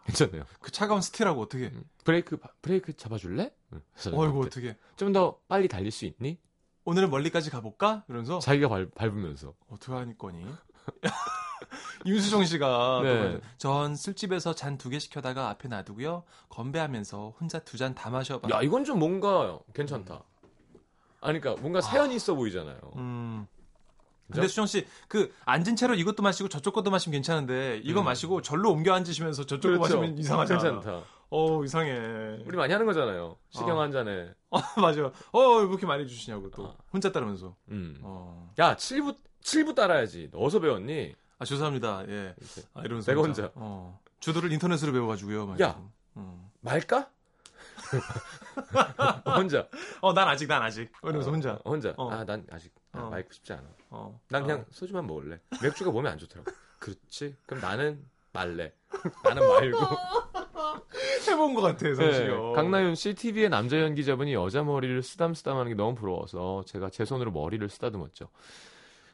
[0.07, 0.43] 괜찮네요.
[0.61, 1.67] 그 차가운 스틸하고 어떻게?
[1.67, 1.85] 음.
[2.03, 3.53] 브레이크 바- 브레이크 잡아줄래?
[3.75, 3.81] 응.
[4.13, 4.77] 어이구 어떻게?
[4.97, 6.37] 좀 더 빨리 달릴 수 있니?
[6.85, 8.05] 오늘은 멀리까지 가볼까?
[8.09, 9.55] 이러면서 자기가 밟, 밟으면서.
[9.71, 10.45] 어떻게 하니 거니?
[12.07, 13.41] 윤수정 씨가 네.
[13.59, 18.49] 또전 술집에서 잔 두 개 시켜다가 앞에 놔두고요 건배하면서 혼자 두 잔 다 마셔봐.
[18.51, 20.23] 야 이건 좀 뭔가 괜찮다.
[21.21, 22.79] 아니 그러니까 뭔가 사연이 있어 보이잖아요.
[22.97, 23.47] 음.
[24.33, 28.05] 근데 수정 씨 그 앉은 채로 이것도 마시고 저쪽 것도 마시면 괜찮은데 이거 음.
[28.07, 29.99] 마시고 절로 옮겨 앉으시면서 저쪽 거 그렇죠.
[29.99, 30.61] 마시면 이상하잖아.
[30.63, 31.03] 괜찮다.
[31.31, 31.93] 어 이상해.
[32.45, 33.37] 우리 많이 하는 거잖아요.
[33.51, 33.83] 시경 어.
[33.83, 34.33] 한 잔에.
[34.81, 35.13] 맞아.
[35.33, 36.77] 어 왜 이렇게 많이 주시냐고 또 아.
[36.93, 37.55] 혼자 따르면서.
[37.71, 37.99] 음.
[38.03, 38.53] 어.
[38.59, 40.31] 야 7부 7부 따라야지.
[40.35, 41.15] 어디서 배웠니?
[41.39, 42.05] 아 죄송합니다.
[42.09, 42.35] 예.
[42.37, 42.63] 이렇게.
[42.75, 43.43] 아, 이러면서 내가 혼자.
[43.45, 43.53] 혼자.
[43.57, 44.01] 어.
[44.19, 45.47] 주도를 인터넷으로 배워가지고요.
[45.47, 45.81] 막 야.
[46.17, 46.51] 음.
[46.61, 47.09] 말까?
[49.37, 49.69] 혼자.
[50.01, 50.91] 어, 난 아직, 난 아직.
[51.03, 51.53] 이러면서 혼자.
[51.65, 51.95] 어, 혼자.
[51.97, 52.11] 어.
[52.11, 53.11] 아난 아직 아, 어.
[53.11, 53.65] 마이크 싶지 않아.
[53.91, 54.21] 어.
[54.29, 55.39] 난 그냥 소주만 먹을래.
[55.63, 56.51] 맥주가 몸에 안 좋더라고.
[56.79, 57.37] 그렇지?
[57.47, 58.73] 그럼 나는 말래.
[59.25, 59.79] 나는 말고.
[61.31, 62.49] 아, 해본 것 같아, 성시경.
[62.49, 67.31] 네, 강나윤 씨 TV의 남자 연기자분이 여자 머리를 쓰담쓰담하는 게 너무 부러워서 제가 제 손으로
[67.31, 68.29] 머리를 쓰다듬었죠.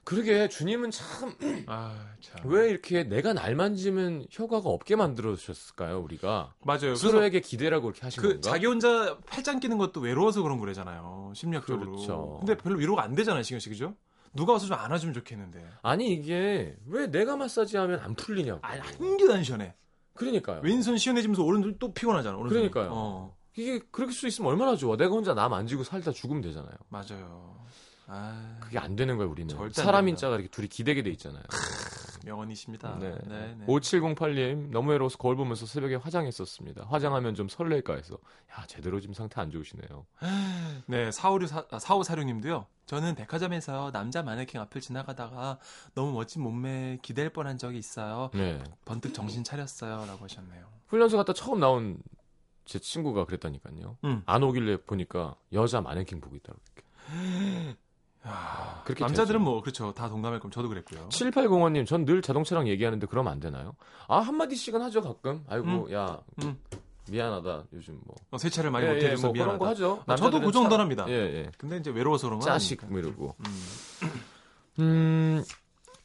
[0.05, 2.49] 그러게 주님은 참 왜 아, 참.
[2.53, 6.01] 이렇게 내가 날 만지면 효과가 없게 만들어 주셨을까요?
[6.01, 6.95] 우리가 맞아요.
[6.95, 8.51] 서로에게 기대라고 이렇게 하신 그 건가?
[8.51, 11.33] 자기 혼자 팔짱 끼는 것도 외로워서 그런 거래잖아요.
[11.35, 11.91] 심리학적으로.
[11.93, 12.37] 그렇죠.
[12.39, 13.95] 근데 별로 위로가 안 되잖아요, 시경 씨, 그죠?
[14.33, 15.67] 누가 와서 좀 안아주면 좋겠는데.
[15.83, 18.61] 아니 이게 왜 내가 마사지하면 안 풀리냐고.
[18.63, 19.75] 아, 한 개도 안 시원해.
[20.17, 20.61] 그러니까요.
[20.63, 22.57] 왼손 시원해지면서 오른손 또 피곤하잖아, 오른손.
[22.57, 22.89] 그러니까요.
[22.93, 24.97] 어, 이게 그렇게 수 있으면 얼마나 좋아.
[24.97, 26.75] 내가 혼자 나 만지고 살다 죽으면 되잖아요.
[26.89, 27.65] 맞아요.
[28.09, 29.49] 아, 그게 안 되는 거예요, 우리는.
[29.49, 30.17] 절대 안 사람인.
[30.17, 31.43] 자가 이렇게 둘이 기대게 돼 있잖아요.
[32.25, 32.99] 명언이십니다.
[32.99, 33.17] 네.
[33.27, 33.67] 네, 네.
[33.67, 36.87] 5708님 너무 외로워서 거울 보면서 새벽에 화장했었습니다.
[36.89, 38.19] 화장하면 좀 설렐까 해서
[38.53, 40.07] 야 제대로 지금 상태 안 좋으시네요.
[40.87, 42.67] 네, 4564, 아, 4546님도요.
[42.87, 45.59] 저는 백화점에서 남자 마네킹 앞을 지나가다가
[45.95, 48.31] 너무 멋진 몸매에 기댈 뻔한 적이 있어요.
[48.35, 48.63] 네.
[48.85, 50.07] 번뜩 정신 차렸어요.
[50.07, 50.67] 라고 하셨네요.
[50.89, 52.01] 훈련소 갔다 처음 나온
[52.65, 53.97] 제 친구가 그랬다니까요.
[54.05, 54.23] 음.
[54.27, 56.65] 안 오길래 보니까 여자 마네킹 보고 있더라고요.
[56.75, 57.77] 이렇게.
[58.27, 59.51] 야, 그렇게 남자들은 되죠.
[59.51, 59.93] 뭐, 그렇죠.
[59.95, 61.09] 다 동감할 거면 저도 그랬고요.
[61.11, 63.75] 7805님 전 늘 자동차랑 얘기하는데 그러면 안 되나요?
[64.09, 65.45] 아 한마디씩은 하죠 가끔.
[65.49, 66.59] 아이고 야 음.
[67.09, 68.17] 미안하다 요즘 뭐.
[68.33, 69.59] 어, 세차를 많이 예, 예, 못해줘서 뭐 그런 미안하다.
[69.59, 70.03] 거 하죠.
[70.07, 71.05] 아, 저도 그 정도는 차- 합니다.
[71.09, 71.51] 예 예.
[71.57, 72.87] 근데 이제 외로워서 그런 건 짜식 아니니까.
[72.93, 73.35] 뭐 이러고.
[73.47, 74.21] 음.
[74.81, 75.45] 음,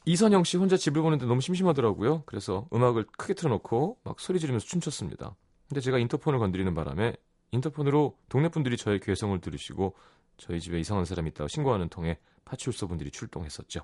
[0.04, 2.22] 이선영 씨 혼자 집을 보는데 너무 심심하더라고요.
[2.26, 5.34] 그래서 음악을 크게 틀어놓고 막 소리 지르면서 춤췄습니다.
[5.68, 7.14] 근데 제가 인터폰을 건드리는 바람에
[7.50, 9.94] 인터폰으로 동네 분들이 저의 괴성을 들으시고
[10.42, 13.80] 저희 집에 이상한 사람이 있다고 신고하는 통에 파출소 분들이 출동했었죠.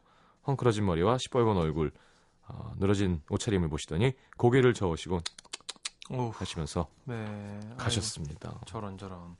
[0.46, 1.92] 헝클어진 머리와 시뻘건 얼굴,
[2.48, 5.20] 어, 늘어진 옷차림을 보시더니 고개를 저으시고
[6.32, 7.60] 하시면서 네.
[7.76, 8.48] 가셨습니다.
[8.48, 9.36] 아이고, 저런 저런.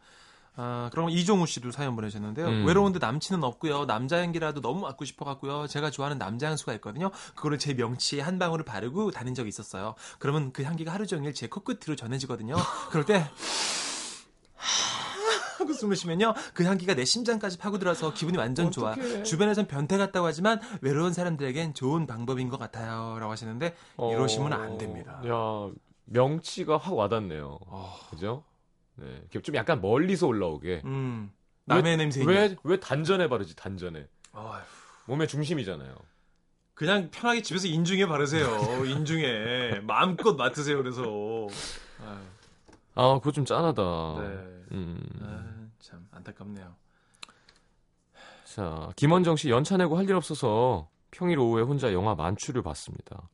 [0.55, 2.47] 아, 그럼 이종우 씨도 사연 보내셨는데요.
[2.47, 2.67] 음.
[2.67, 3.87] 외로운데 남친은 없고요.
[3.87, 5.67] 남자 향기라도 너무 맡고 싶어 갖고요.
[5.67, 7.11] 제가 좋아하는 남자 향수가 있거든요.
[7.35, 9.95] 그거를 제 명치에 한 방울을 바르고 다닌 적이 있었어요.
[10.19, 12.57] 그러면 그 향기가 하루 종일 제 코끝으로 전해지거든요.
[12.91, 13.29] 그럴 때
[15.61, 16.35] 하고 숨을 쉬면요.
[16.55, 18.95] 그 향기가 내 심장까지 파고들어서 기분이 완전 좋아.
[19.25, 23.19] 주변에선 변태 같다고 하지만 외로운 사람들에겐 좋은 방법인 것 같아요.
[23.19, 25.21] 라고 하시는데 이러시면 안 됩니다.
[25.25, 27.59] 어, 야, 명치가 확 와닿네요.
[27.67, 28.45] 어, 그죠?
[28.97, 30.83] 네, 좀 약간 멀리서 올라오게.
[30.85, 31.31] 음,
[31.65, 32.25] 남의 냄새.
[32.25, 34.07] 왜, 왜 단전에 바르지, 단전에?
[34.33, 34.61] 어휴.
[35.07, 35.95] 몸의 중심이잖아요.
[36.75, 38.47] 그냥 편하게 집에서 인중에 바르세요.
[38.87, 40.77] 인중에 마음껏 맡으세요.
[40.79, 41.03] 그래서
[42.05, 42.17] 아유,
[42.95, 43.83] 아, 그거 좀 짠하다.
[44.21, 44.58] 네.
[44.73, 45.01] 음.
[45.23, 46.75] 아, 참 안타깝네요.
[48.45, 53.29] 자, 김원정 씨 연차 내고 할 일 없어서 평일 오후에 혼자 영화 만추를 봤습니다.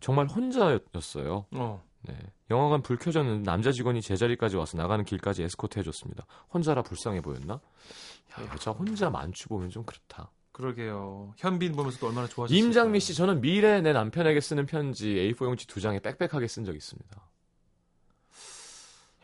[0.00, 1.46] 정말 혼자였어요.
[1.52, 2.16] 어, 네.
[2.50, 6.24] 영화관 불 켜졌는데 남자 직원이 제자리까지 와서 나가는 길까지 에스코트 해줬습니다.
[6.52, 7.54] 혼자라 불쌍해 보였나?
[7.54, 10.30] 야, 여자 혼자 만추 보면 좀 그렇다.
[10.52, 11.32] 그러게요.
[11.36, 12.58] 현빈 보면서도 얼마나 좋아하셨어요.
[12.58, 16.74] 임장미 씨, 저는 미래 내 남편에게 쓰는 편지 A4 용지 두 장에 빽빽하게 쓴 적
[16.74, 17.16] 있습니다.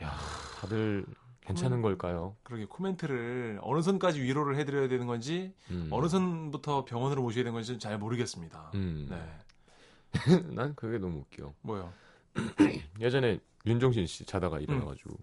[0.03, 0.15] 야,
[0.61, 1.05] 다들
[1.47, 1.83] 괜찮은 음.
[1.83, 2.37] 걸까요?
[2.43, 5.89] 그러게 코멘트를 어느 선까지 위로를 해드려야 되는 건지 음.
[5.93, 8.73] 어느 선부터 병원으로 모셔야 되는 건지 잘 모르겠습니다.
[8.75, 9.07] 음.
[9.09, 10.13] 네,
[10.55, 11.55] 난 그게 너무 웃겨.
[11.63, 11.93] 뭐요?
[13.01, 15.17] 예전에 윤종신 씨 자다가 일어나가지고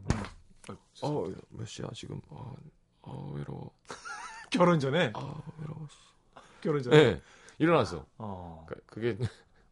[0.69, 2.55] 아이고, 어 몇 시야 지금 어,
[3.01, 3.71] 어 외로워
[4.49, 5.87] 결혼 전에 아 외로워
[6.61, 7.13] 결혼 전에.
[7.15, 7.21] 네
[7.59, 9.17] 일어났어 어, 그- 그게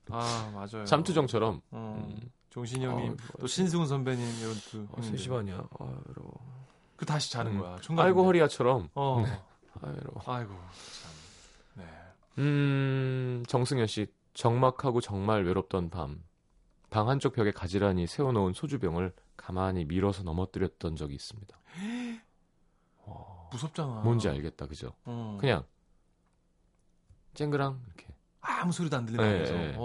[0.10, 0.84] 아 맞아요.
[0.86, 2.30] 잠투정처럼 어, 음.
[2.52, 5.20] 종신이 형님, 아, 또 신승훈 선배님 이런 또 어, 형님들.
[5.20, 6.34] 3시 반이야 아 외로워
[6.98, 7.60] 그 다시 자는 음.
[7.60, 7.78] 거야.
[7.78, 9.24] 총각 아이고 허리야처럼 어.
[9.26, 9.42] 아
[9.82, 10.22] 아, 외로워.
[10.28, 10.52] 아이고
[11.02, 11.12] 참.
[11.76, 11.86] 네.
[12.38, 14.08] 음, 정승현 씨.
[14.34, 16.24] 적막하고 정말 외롭던 밤.
[16.90, 21.58] 방 한쪽 벽에 가지런히 세워놓은 소주병을 가만히 밀어서 넘어뜨렸던 적이 있습니다.
[23.00, 24.02] 어, 무섭잖아.
[24.02, 24.94] 뭔지 알겠다, 그죠?
[25.06, 25.38] 어.
[25.40, 25.64] 그냥
[27.34, 28.08] 쨍그랑 이렇게.
[28.42, 29.54] 아무 소리도 안 들리면서.
[29.54, 29.78] 네, 네.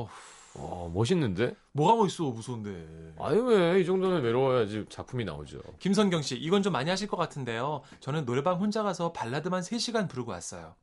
[0.59, 1.55] 어, 어, 멋있는데?
[1.73, 3.15] 뭐가 멋있어 무서운데.
[3.19, 5.61] 아유 왜이 정도는 외로워야지 작품이 나오죠.
[5.79, 7.83] 김선경 씨, 이건 좀 많이 하실 것 같은데요.
[8.01, 10.75] 저는 노래방 혼자 가서 발라드만 3시간 부르고 왔어요.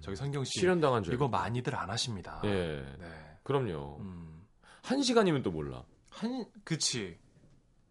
[0.00, 1.14] 저기 선경 씨, 실현당한 줄.
[1.14, 2.40] 이거 많이들 안 하십니다.
[2.44, 2.84] 예.
[2.98, 3.06] 네.
[3.42, 3.98] 그럼요.
[4.00, 4.46] 음.
[4.82, 5.84] 한 시간이면 또 몰라.
[6.10, 7.18] 한 그치.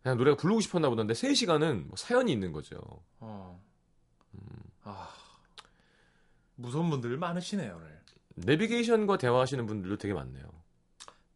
[0.01, 2.77] 그냥 노래가 부르고 싶었나 보다는데 세 시간은 뭐 사연이 있는 거죠.
[3.19, 3.61] 어.
[4.33, 4.39] 음.
[4.83, 5.09] 아.
[6.55, 7.99] 무서운 분들 많으시네요, 오늘.
[8.35, 10.58] 내비게이션과 대화하시는 분들도 되게 많네요.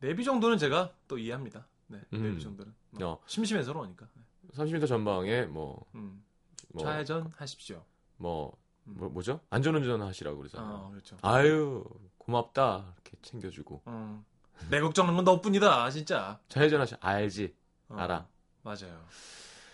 [0.03, 1.65] 내비 정도는 제가 또 이해합니다.
[1.87, 2.23] 네, 음.
[2.23, 2.73] 내비 정도는.
[2.91, 3.19] 뭐, 어.
[3.25, 4.05] 심심해서 그러니까.
[4.13, 4.23] 네.
[4.53, 6.21] 30m 전방에 뭐, 음.
[6.73, 7.81] 뭐, 좌회전 하십시오.
[8.17, 8.53] 뭐,
[8.87, 8.95] 음.
[8.97, 9.39] 뭐 뭐죠?
[9.49, 10.73] 안전운전 하시라고 그러잖아요.
[10.75, 11.17] 어, 그렇죠.
[11.21, 11.85] 아유
[12.17, 14.25] 고맙다 이렇게 챙겨주고 어.
[14.69, 16.37] 내 걱정은 건 너뿐이다, 진짜.
[16.49, 17.55] 좌회전 하시 알지
[17.87, 18.27] 어, 알아.
[18.63, 19.05] 맞아요.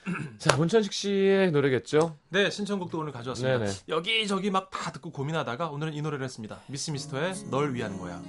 [0.37, 2.17] 자 문천식 씨의 노래겠죠?
[2.29, 3.57] 네, 신청곡도 오늘 가져왔습니다.
[3.57, 3.71] 네네.
[3.87, 6.61] 여기저기 막 다 듣고 고민하다가 오늘은 이 노래를 했습니다.
[6.67, 8.21] 미스 미스터의 널 위한 거야.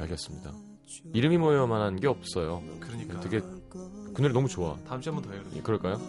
[0.00, 0.65] 알겠습니다.
[1.12, 2.62] 이름이 모여만한 게 없어요.
[2.80, 3.20] 그러니까.
[3.20, 4.76] 되게 그 노래 너무 좋아.
[4.86, 5.42] 다음 주에 한 번 더 해요.
[5.54, 5.60] 예.
[5.60, 5.98] 그럴까요?
[5.98, 6.02] 네.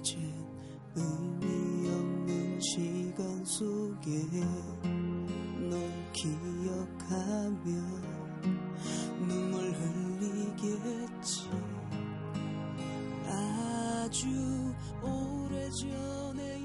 [0.00, 0.18] 이제
[0.94, 4.10] 의미 없는 시간 속에
[5.70, 7.64] 널 기억하며
[9.26, 11.48] 눈물 흘리겠지
[13.26, 14.28] 아주
[15.02, 16.61] 오래전에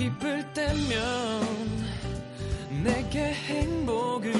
[0.00, 1.42] 기쁠 때면
[2.82, 4.39] 내게 행복을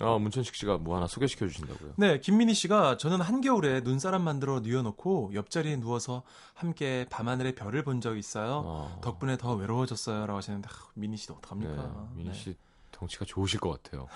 [0.00, 1.92] 아 문천식 씨가 뭐 하나 소개시켜 주신다고요?
[1.96, 6.22] 네, 김민희 씨가 저는 한겨울에 눈사람 만들어 뉘어놓고 옆자리에 누워서
[6.54, 8.62] 함께 밤하늘의 별을 본 적이 있어요.
[8.64, 12.08] 어, 덕분에 더 외로워졌어요 라고 하시는데 아, 민희 씨도 네, 어떡합니까?
[12.14, 12.34] 민희 네.
[12.34, 12.56] 씨
[12.92, 14.08] 덩치가 좋으실 것 같아요.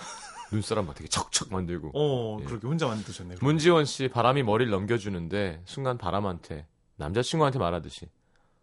[0.52, 1.90] 눈사람 막 되게 척척 만들고.
[1.94, 2.44] 어, 예.
[2.44, 3.38] 그렇게 혼자 만드셨네요.
[3.42, 6.66] 문지원 씨 바람이 머리를 넘겨주는데 순간 바람한테
[6.96, 8.08] 남자친구한테 말하듯이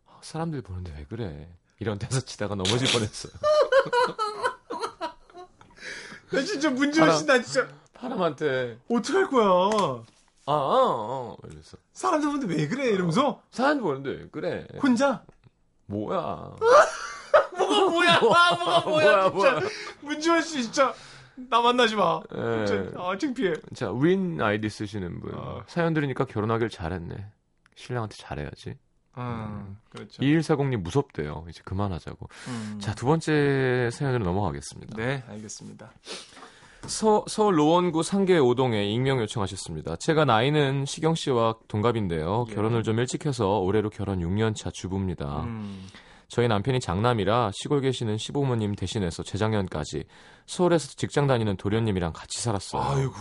[0.07, 3.33] 아, 사람들 보는데 왜 그래 이런 데서 치다가 넘어질 뻔했어요.
[6.31, 9.45] 나 진짜 문지원 씨, 나 진짜 바람한테 어떡할 거야?
[10.47, 12.85] 아, 아, 아 이래서 사람들 보는데 왜 그래?
[12.89, 15.23] 이러면서 사람 보는데 왜 그래 혼자
[15.85, 16.55] 뭐야
[17.57, 18.13] 뭐가 뭐야?
[18.15, 19.29] 아, 뭐가 뭐야?
[19.29, 19.69] 뭐야, 진짜 뭐야.
[20.01, 20.93] 문지원 씨 진짜
[21.49, 22.21] 나 만나지 마.
[22.35, 22.65] 예.
[22.65, 23.53] 진짜 아 창피해.
[23.73, 25.33] 자, 윈 아이디 쓰시는 분.
[25.33, 25.63] 어.
[25.67, 27.25] 사연 들으니까 결혼하길 잘했네.
[27.75, 28.77] 신랑한테 잘해야지.
[29.17, 30.21] 음, 그렇죠.
[30.21, 31.45] 2140님 무섭대요.
[31.49, 32.29] 이제 그만하자고.
[32.47, 32.79] 음.
[32.79, 34.95] 자, 두 번째 사연으로 넘어가겠습니다.
[34.95, 35.91] 네, 알겠습니다.
[36.87, 39.97] 서, 서울 노원구 상계 5동에 익명 요청하셨습니다.
[39.97, 42.45] 제가 나이는 시경 씨와 동갑인데요.
[42.49, 42.53] 예.
[42.53, 45.43] 결혼을 좀 일찍 해서 올해로 결혼 6년 차 주부입니다.
[45.43, 45.87] 음.
[46.27, 50.05] 저희 남편이 장남이라 시골 계시는 시부모님 대신해서 재작년까지
[50.45, 52.81] 서울에서 직장 다니는 도련님이랑 같이 살았어요.
[52.81, 53.13] 아이고.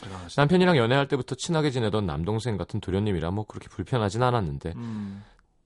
[0.00, 0.40] 대단하시다.
[0.42, 5.24] 남편이랑 연애할 때부터 친하게 지내던 남동생 같은 도련님이라 뭐 그렇게 불편하진 않았는데 음,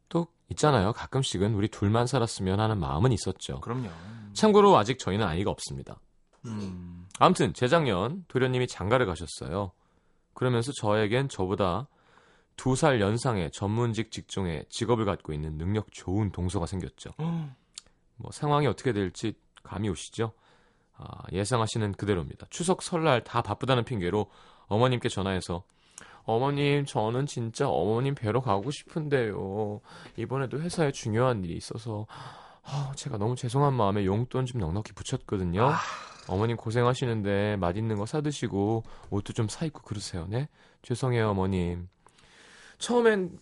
[0.09, 0.93] 또 있잖아요.
[0.93, 3.61] 가끔씩은 우리 둘만 살았으면 하는 마음은 있었죠.
[3.61, 3.89] 그럼요.
[4.35, 5.99] 참고로 아직 저희는 아이가 없습니다.
[6.47, 7.07] 음.
[7.19, 9.73] 아무튼 재작년 도련님이 장가를 가셨어요.
[10.35, 11.89] 그러면서 저에겐 저보다
[12.57, 17.11] 두 살 연상의 전문직 직종에 직업을 갖고 있는 능력 좋은 동서가 생겼죠.
[17.21, 17.55] 음.
[18.17, 20.33] 뭐 상황이 어떻게 될지 감이 오시죠?
[20.99, 22.47] 아, 예상하시는 그대로입니다.
[22.51, 24.27] 추석 설날 다 바쁘다는 핑계로
[24.67, 25.63] 어머님께 전화해서
[26.25, 29.81] 어머님 저는 진짜 어머님 뵈러 가고 싶은데요.
[30.17, 32.07] 이번에도 회사에 중요한 일이 있어서
[32.65, 35.73] 아, 제가 너무 죄송한 마음에 용돈 좀 넉넉히 붙였거든요.
[36.29, 40.27] 어머님 고생하시는데 맛있는 거 사드시고 옷도 좀 사 입고 그러세요.
[40.29, 40.49] 네?
[40.83, 41.89] 죄송해요 어머님.
[42.79, 43.39] 처음엔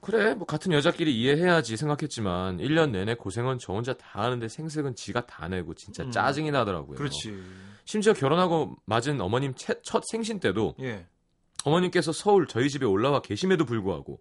[0.00, 5.26] 그래 뭐 같은 여자끼리 이해해야지 생각했지만 1년 내내 고생은 저 혼자 다 하는데 생색은 지가
[5.26, 6.10] 다 내고 진짜 음.
[6.10, 6.96] 짜증이 나더라고요.
[6.96, 7.36] 그렇지.
[7.84, 11.06] 심지어 결혼하고 맞은 어머님 채- 첫 생신 때도 예.
[11.64, 14.20] 어머님께서 서울 저희 집에 올라와 계심에도 불구하고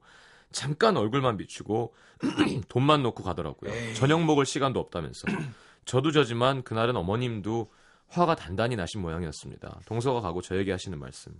[0.52, 1.94] 잠깐 얼굴만 비추고
[2.70, 3.72] 돈만 놓고 가더라고요.
[3.74, 3.96] 에이.
[3.96, 5.26] 저녁 먹을 시간도 없다면서.
[5.86, 7.70] 저도 저지만 그날은 어머님도
[8.08, 9.82] 화가 단단히 나신 모양이었습니다.
[9.86, 11.34] 동서가 가고 저에게 하시는 말씀.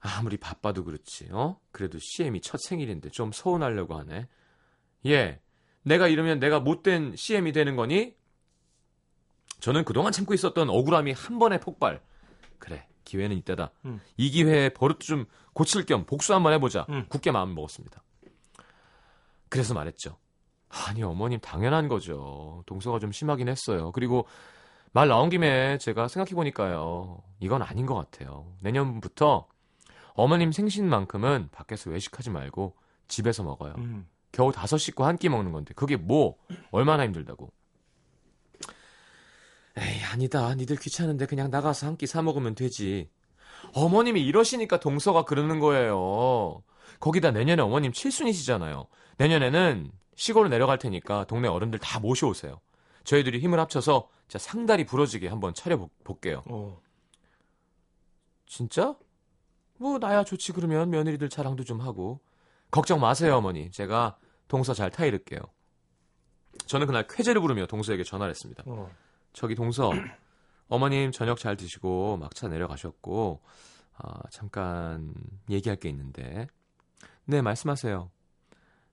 [0.00, 1.58] 아무리 바빠도 그렇지, 어?
[1.72, 4.28] 그래도 CM이 첫 생일인데 좀 서운하려고 하네.
[5.06, 5.40] 예,
[5.82, 8.14] 내가 이러면 내가 못된 CM이 되는 거니?
[9.60, 12.00] 저는 그동안 참고 있었던 억울함이 한 번에 폭발.
[12.58, 13.72] 그래, 기회는 이때다.
[13.86, 14.00] 음.
[14.16, 16.86] 이 기회에 버릇 좀 고칠 겸 복수 한번 해보자.
[16.90, 17.06] 음.
[17.08, 18.02] 굳게 마음 먹었습니다.
[19.48, 20.18] 그래서 말했죠.
[20.68, 22.62] 아니, 어머님, 당연한 거죠.
[22.66, 23.90] 동서가 좀 심하긴 했어요.
[23.92, 24.26] 그리고
[24.92, 27.22] 말 나온 김에 제가 생각해보니까요.
[27.40, 28.52] 이건 아닌 것 같아요.
[28.60, 29.48] 내년부터
[30.18, 32.74] 어머님 생신만큼은 밖에서 외식하지 말고
[33.06, 33.74] 집에서 먹어요.
[33.78, 34.08] 음.
[34.32, 36.36] 겨우 다섯 식구 한 끼 먹는 건데 그게 뭐
[36.70, 37.50] 얼마나 힘들다고.
[39.76, 40.54] 에이 아니다.
[40.54, 43.08] 니들 귀찮은데 그냥 나가서 한 끼 사 먹으면 되지.
[43.74, 46.62] 어머님이 이러시니까 동서가 그러는 거예요.
[47.00, 48.86] 거기다 내년에 어머님 칠순이시잖아요.
[49.18, 52.60] 내년에는 시골로 내려갈 테니까 동네 어른들 다 모셔오세요.
[53.04, 56.42] 저희들이 힘을 합쳐서 진짜 상다리 부러지게 한번 차려볼게요.
[56.46, 56.80] 어.
[58.46, 58.96] 진짜?
[59.78, 62.20] 뭐 나야 좋지 그러면 며느리들 자랑도 좀 하고.
[62.70, 63.70] 걱정 마세요 어머니.
[63.70, 65.40] 제가 동서 잘 타이를게요.
[66.66, 68.62] 저는 그날 쾌재를 부르며 동서에게 전화를 했습니다.
[68.66, 68.90] 어.
[69.32, 69.90] 저기 동서
[70.68, 73.40] 어머님 저녁 잘 드시고 막차 내려가셨고
[73.96, 75.14] 아, 잠깐
[75.50, 76.46] 얘기할 게 있는데.
[77.24, 78.10] 네 말씀하세요.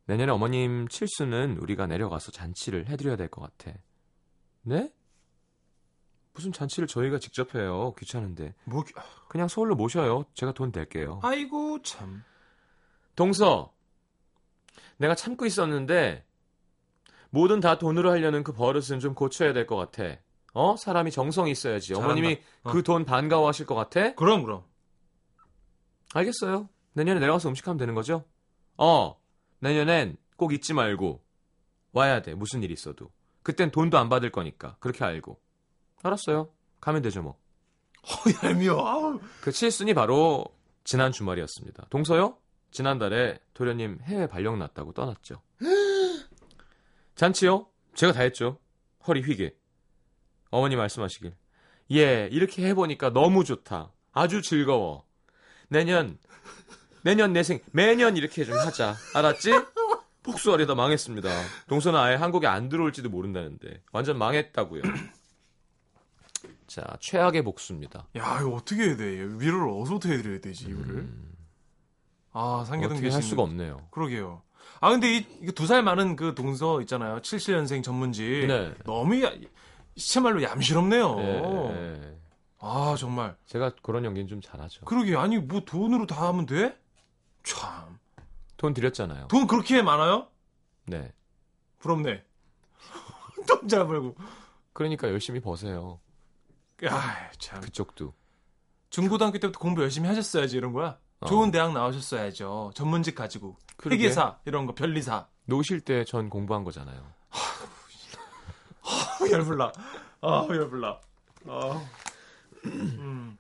[0.06, 3.76] 내년에 어머님 칠수는 우리가 내려가서 잔치를 해드려야 될 것 같아.
[4.62, 4.92] 네?
[6.36, 8.94] 무슨 잔치를 저희가 직접 해요 귀찮은데 뭐 기-
[9.30, 10.26] 그냥 서울로 모셔요.
[10.34, 11.22] 제가 돈 낼게요.
[11.24, 12.24] 아이고 참.
[13.16, 13.74] 동서,
[14.98, 16.26] 내가 참고 있었는데
[17.30, 20.20] 뭐든 다 돈으로 하려는 그 버릇은 좀 고쳐야 될 것 같아.
[20.54, 20.76] 어?
[20.78, 21.88] 사람이 정성이 있어야지.
[21.90, 22.06] 잘한다.
[22.06, 22.72] 어머님이 어.
[22.72, 24.14] 그돈 반가워하실 것 같아?
[24.16, 24.64] 그럼 그럼.
[26.14, 26.70] 알겠어요.
[26.94, 28.24] 내년에 내려가서 음식하면 되는 거죠?
[28.78, 29.20] 어,
[29.60, 31.22] 내년엔 꼭 잊지 말고
[31.92, 32.34] 와야 돼.
[32.36, 33.10] 무슨 일 있어도.
[33.44, 34.76] 그땐 돈도 안 받을 거니까.
[34.80, 35.40] 그렇게 알고.
[36.08, 36.50] 알았어요.
[36.80, 37.38] 가면 되죠 뭐.
[38.04, 38.88] 어, 얄미워.
[38.88, 39.20] 아우.
[39.42, 40.46] 그 칠순이 바로
[40.84, 41.88] 지난 주말이었습니다.
[41.90, 42.38] 동서요?
[42.72, 45.42] 지난달에 도련님 해외 발령 났다고 떠났죠.
[47.16, 47.68] 잔치요?
[47.96, 48.60] 제가 다 했죠.
[49.08, 49.56] 허리 휘게.
[50.52, 51.34] 어머니 말씀하시길.
[51.92, 53.92] 예, 이렇게 해보니까 너무 좋다.
[54.12, 55.06] 아주 즐거워.
[55.70, 56.18] 내년,
[57.04, 58.96] 내년 내 생, 매년 이렇게 좀 하자.
[59.14, 59.52] 알았지?
[60.24, 61.30] 복수하려다 망했습니다.
[61.68, 63.82] 동서는 아예 한국에 안 들어올지도 모른다는데.
[63.92, 64.82] 완전 망했다고요.
[66.68, 68.08] 자, 최악의 복수입니다.
[68.18, 69.06] 야 이거 어떻게 해야 돼?
[69.06, 71.08] 위로를 어디서부터 해드려야 되지 이거를?
[72.32, 73.88] 아 상계동 어떻게 할 수가 없네요.
[73.92, 74.42] 그러게요.
[74.82, 77.18] 아 근데 이 두 살 많은 그 동서 있잖아요.
[77.22, 78.46] 77년생 전문지.
[78.48, 78.74] 네.
[78.84, 79.32] 너무 야,
[79.96, 81.16] 시체말로 얌실없네요.
[81.20, 82.18] 예, 예.
[82.60, 83.38] 아 정말.
[83.46, 84.86] 제가 그런 연기는 좀 잘하죠.
[84.86, 86.78] 그러게 아니 뭐 돈으로 다 하면 돼?
[87.44, 88.00] 참.
[88.58, 89.28] 돈 드렸잖아요.
[89.28, 90.28] 돈 그렇게 많아요?
[90.88, 91.14] 네.
[91.80, 92.24] 부럽네.
[93.48, 94.16] 돈잘 벌고.
[94.74, 96.00] 그러니까 열심히 버세요.
[96.84, 97.62] 야 참.
[97.62, 98.14] 그쪽도.
[98.90, 100.98] 중고등학교 때부터 공부 열심히 하셨어야지 이런 거야.
[101.22, 101.26] 어.
[101.28, 102.72] 좋은 대학 나오셨어야죠.
[102.76, 103.58] 전문직 가지고.
[103.78, 104.04] 그러게.
[104.04, 105.28] 회계사 이런 거 변리사.
[105.46, 107.06] 노실 때 전 공부한 거잖아요.
[108.84, 109.72] 아, 열불나.
[110.22, 111.00] 아, 열불나.
[111.48, 111.86] 아.
[112.66, 113.38] 음.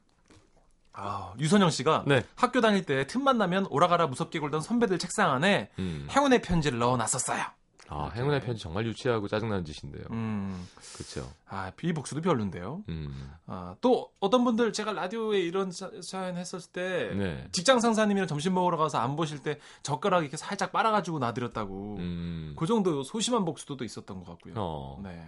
[0.93, 2.23] 아, 유선영 씨가 네.
[2.35, 6.07] 학교 다닐 때 틈만 나면 오라가라 무섭게 굴던 선배들 책상 안에 음.
[6.09, 7.43] 행운의 편지를 넣어 놨었어요.
[7.87, 10.03] 아, 행운의 편지 정말 유치하고 짜증나는 짓인데요.
[10.11, 10.67] 음.
[10.95, 11.31] 그렇죠.
[11.47, 12.83] 아, 비복수도 별론데요.
[12.89, 13.31] 음.
[13.45, 17.47] 아, 또 어떤 분들 제가 라디오에 이런 사- 사연 했었을 때 네.
[17.51, 21.95] 직장 상사님이랑 점심 먹으러 가서 안 보실 때 젓가락 이렇게 살짝 빨아 가지고 놔드렸다고.
[21.99, 22.55] 음.
[22.57, 24.53] 그 정도 소심한 복수도 또 있었던 것 같고요.
[24.57, 24.99] 어.
[25.03, 25.21] 네.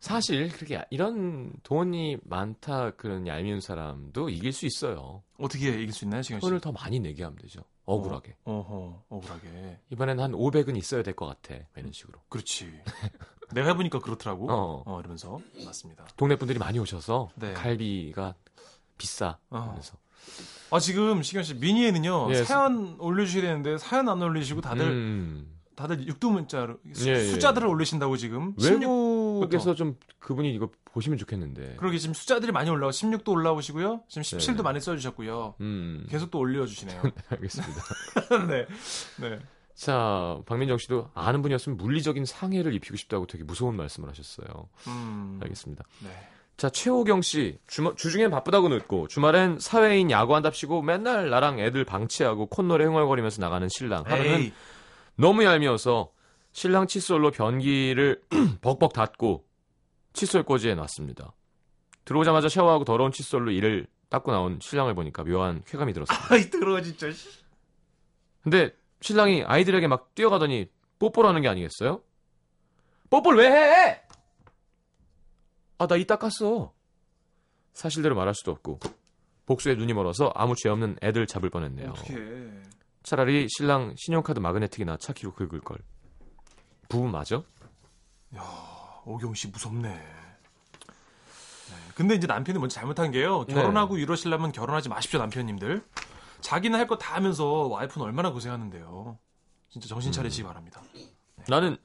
[0.00, 5.22] 사실 그렇게 이런 돈이 많다 그런 얄미운 사람도 이길 수 있어요.
[5.38, 6.42] 어떻게 이길 수 있나요, 시경 씨?
[6.46, 7.62] 돈을 더 많이 내게 하면 되죠.
[7.86, 8.36] 억울하게.
[8.44, 9.78] 어허, 억울하게.
[9.90, 11.60] 이번엔 한 500은 있어야 될 것 같아.
[11.76, 12.18] 이런 식으로.
[12.28, 12.72] 그렇지.
[13.52, 14.50] 내가 해보니까 그렇더라고.
[14.50, 14.82] 어.
[14.86, 15.38] 어, 이러면서.
[15.64, 16.06] 맞습니다.
[16.16, 17.52] 동네 분들이 많이 오셔서 네.
[17.52, 18.34] 갈비가
[18.96, 19.38] 비싸.
[19.50, 19.70] 어.
[19.72, 19.96] 그래서
[20.70, 25.60] 아, 지금 시경 씨, 미니에는요, 예, 사연 올려주셔야 되는데, 사연 안 올리시고 다들, 음.
[25.76, 27.24] 다들 육두 문자로, 수, 예, 예.
[27.30, 28.54] 숫자들을 올리신다고 지금.
[28.58, 28.78] 16, 외
[29.40, 31.76] 국에서 좀 그분이 이거 보시면 좋겠는데.
[31.76, 34.02] 그러게 지금 숫자들이 많이 올라오고, 16도 올라오시고요.
[34.08, 34.62] 지금 17도 네.
[34.62, 35.54] 많이 써주셨고요.
[35.60, 36.06] 음.
[36.08, 37.02] 계속 또 올려주시네요.
[37.30, 37.82] 알겠습니다.
[38.48, 38.66] 네.
[39.20, 39.38] 네.
[39.74, 44.68] 자, 박민정 씨도 아는 분이었으면 물리적인 상해를 입히고 싶다고 되게 무서운 말씀을 하셨어요.
[44.86, 45.40] 음.
[45.42, 45.84] 알겠습니다.
[46.04, 46.10] 네.
[46.56, 47.58] 자, 최호경 씨.
[47.66, 54.04] 주, 주중엔 바쁘다고 늦고, 주말엔 사회인 야구한답시고 맨날 나랑 애들 방치하고 콧노래 흥얼거리면서 나가는 신랑.
[54.06, 54.52] 하루는 에이,
[55.16, 56.10] 너무 얄미워서
[56.54, 58.22] 신랑 칫솔로 변기를
[58.62, 59.44] 벅벅 닫고
[60.12, 61.34] 칫솔 꽂이에 놨습니다.
[62.04, 66.16] 들어오자마자 샤워하고 더러운 칫솔로 이를 닦고 나온 신랑을 보니까 묘한 쾌감이 들었어요.
[66.30, 67.10] 아이 더러워 진짜.
[67.10, 67.28] 씨.
[68.42, 72.00] 근데 신랑이 아이들에게 막 뛰어가더니 뽀뽀를 하는 게 아니겠어요?
[73.10, 74.02] 뽀뽀를 왜 해?
[75.78, 76.70] 아, 나 이따 깠어.
[77.72, 78.78] 사실대로 말할 수도 없고
[79.46, 81.90] 복수에 눈이 멀어서 아무 죄 없는 애들 잡을 뻔했네요.
[81.90, 82.14] 어떻게?
[83.02, 85.78] 차라리 신랑 신용카드 마그네틱이나 차 키로 긁을 걸.
[86.88, 87.42] 부부 맞아?
[89.06, 89.88] 오경 씨 무섭네.
[89.88, 93.44] 네, 근데 이제 남편이 먼저 잘못한 게요.
[93.46, 95.82] 결혼하고 이러시려면 결혼하지 마십시오, 남편님들.
[96.40, 99.18] 자기는 할 거 다 하면서 와이프는 얼마나 고생하는데요.
[99.70, 100.82] 진짜 정신 차리시기 바랍니다.
[101.48, 101.76] 나는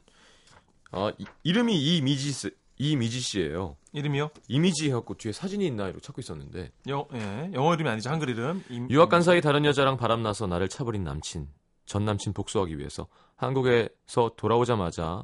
[0.91, 3.75] 아, 이, 이름이 이미지 씨- 이미지 씨예요.
[3.93, 4.29] 이름이요?
[4.47, 8.63] 이미지 해갖고 뒤에 사진이 있나 이러고 찾고 있었는데 영, 예, 영어 이름이 아니죠, 한글 이름.
[8.69, 11.47] 임- 유학 간 사이 다른 여자랑 바람나서 나를 차버린 남친
[11.89, 15.23] 전 남친 복수하기 위해서 한국에서 돌아오자마자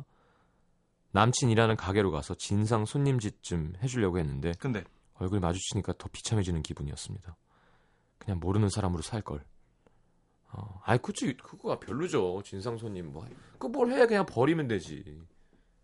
[1.12, 4.84] 남친이라는 가게로 가서 진상 손님짓 좀 해주려고 했는데 근데
[5.20, 7.38] 얼굴 마주치니까 더 비참해지는 기분이었습니다.
[8.18, 9.46] 그냥 모르는 사람으로 살 걸.
[10.52, 12.42] 어, 아이 그치 그거가 별로죠.
[12.44, 13.28] 진상 손님 뭐.
[13.60, 15.22] 그뭘 해 그냥 버리면 되지.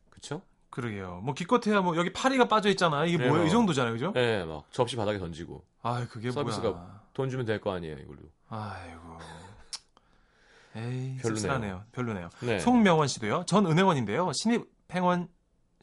[0.09, 0.41] 그쵸?
[0.71, 1.21] 그러게요.
[1.23, 3.05] 뭐 기껏해야 뭐 여기 파리가 빠져 있잖아.
[3.05, 3.43] 이게 네, 뭐예요?
[3.43, 3.47] 뭐.
[3.47, 4.13] 이 정도잖아요, 그죠?
[4.15, 7.01] 예, 막 접시 바닥에 던지고 아, 그게 서비스가 뭐야?
[7.13, 8.21] 돈 주면 될 거 아니에요 이걸로.
[8.49, 9.19] 아이고.
[10.75, 11.21] 에이, 별로네요.
[11.21, 11.83] 씁쓸하네요.
[11.91, 12.29] 별로네요.
[12.41, 12.59] 네.
[12.59, 13.43] 송명원 씨도요.
[13.45, 14.31] 전 은행원인데요.
[14.33, 15.27] 신입 행원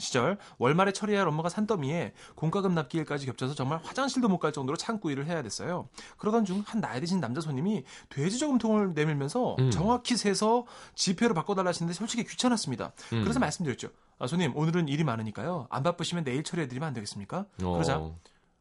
[0.01, 5.11] 시절 월말에 처리해야 할 업무가 산더미에 공과금 납기일까지 겹쳐서 정말 화장실도 못 갈 정도로 창구
[5.11, 5.89] 일을 해야 됐어요.
[6.19, 9.71] 그러던 중 한 나이 드신 남자 손님이 돼지 저금통을 내밀면서 음.
[9.73, 12.93] 정확히 세서 지폐로 바꿔달라 하시는데 솔직히 귀찮았습니다.
[13.13, 13.23] 음.
[13.25, 13.89] 그래서 말씀드렸죠.
[14.21, 15.67] 아, 손님 오늘은 일이 많으니까요.
[15.69, 17.47] 안 바쁘시면 내일 처리해드리면 안 되겠습니까?
[17.65, 17.73] 어.
[17.73, 18.01] 그러자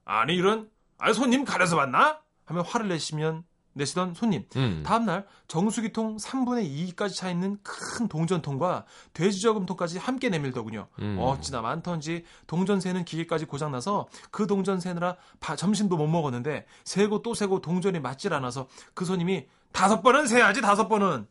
[0.06, 2.20] 아니 이런 아니 손님 가려서 봤나?
[2.46, 3.44] 하면 화를 내시면
[3.78, 4.84] 내시던 손님 음.
[4.86, 10.88] 다음날 정수기통 3분의 2까지 차 있는 큰 동전통과 돼지저금통까지 함께 내밀더군요.
[11.00, 11.18] 음.
[11.20, 17.34] 어찌나 많던지 동전 세는 기계까지 고장나서 그 동전 세느라 바- 점심도 못 먹었는데 세고 또
[17.34, 21.28] 세고 동전이 맞질 않아서 그 손님이 다섯 번은 세야지 다섯 번은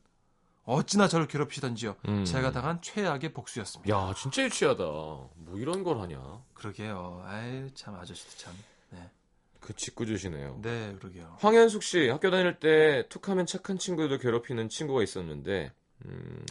[0.65, 1.95] 어찌나 저를 괴롭히던지요.
[2.09, 2.25] 음.
[2.25, 3.95] 제가 당한 최악의 복수였습니다.
[3.95, 4.83] 야 진짜 유치하다.
[4.85, 6.21] 뭐 이런 걸 하냐.
[6.55, 7.23] 그러게요.
[7.27, 8.53] 아유 참 아저씨도 참.
[8.91, 8.99] 네,
[9.67, 10.61] 그 짓궂으시네요.
[10.63, 11.37] 네 그러게요.
[11.41, 15.73] 황현숙 씨 학교 다닐 때 툭하면 착한 친구들도 괴롭히는 친구가 있었는데
[16.05, 16.47] 음,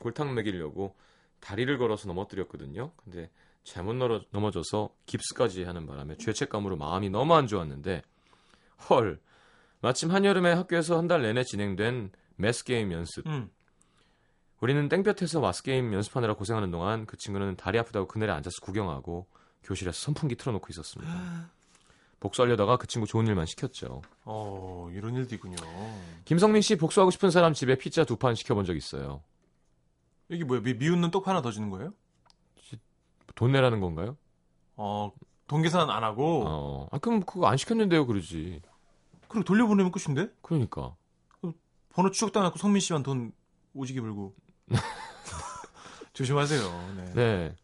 [0.00, 0.96] 골탕 먹이려고
[1.38, 2.90] 다리를 걸어서 넘어뜨렸거든요.
[2.96, 3.30] 근데
[3.62, 8.02] 잘못 넘어, 넘어져서 깁스까지 하는 바람에 죄책감으로 마음이 너무 안 좋았는데
[8.90, 9.20] 헐
[9.80, 13.24] 마침 한여름에 학교에서 한 달 내내 진행된 매스 게임 연습.
[13.28, 13.50] 음.
[14.60, 19.28] 우리는 땡볕에서 마스 게임 연습하느라 고생하는 동안 그 친구는 다리 아프다고 그늘에 앉아서 구경하고
[19.62, 21.50] 교실에서 선풍기 틀어놓고 있었습니다.
[22.20, 24.02] 복수하려다가 그 친구 좋은 일만 시켰죠.
[24.24, 25.56] 어 이런 일도 있군요.
[26.24, 29.22] 김성민 씨 복수하고 싶은 사람 집에 피자 두 판 시켜본 적 있어요.
[30.28, 30.60] 이게 뭐야?
[30.60, 31.92] 미, 미웃는 똑 하나 더 주는 거예요?
[33.34, 34.16] 돈 내라는 건가요?
[34.76, 35.12] 어,
[35.46, 38.60] 돈 계산 안 하고 어, 아 그럼 그거 안 시켰는데요, 그러지.
[39.28, 40.28] 그리고 돌려보내면 끝인데?
[40.42, 40.94] 그러니까.
[41.90, 43.32] 번호 추적당하고 성민 씨만 돈
[43.74, 44.34] 오지게 불고
[46.12, 46.94] 조심하세요.
[46.96, 47.12] 네.
[47.14, 47.56] 네,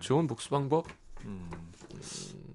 [0.00, 0.86] 좋은 복수 방법.
[1.24, 1.50] 음.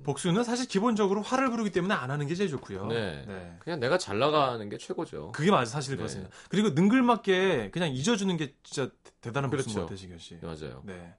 [0.03, 2.87] 복수는 사실 기본적으로 화를 부르기 때문에 안 하는 게 제일 좋고요.
[2.87, 3.55] 네.
[3.59, 5.31] 그냥 내가 잘 나가는 게 최고죠.
[5.31, 5.97] 그게 맞아 사실 네.
[5.97, 6.29] 그렇습니다.
[6.49, 8.91] 그리고 능글맞게 그냥 잊어주는 게 진짜
[9.21, 9.79] 대단한 복수인 그렇죠.
[9.79, 10.37] 것 같아요, 시경 씨.
[10.41, 10.81] 맞아요.
[10.85, 11.13] 네.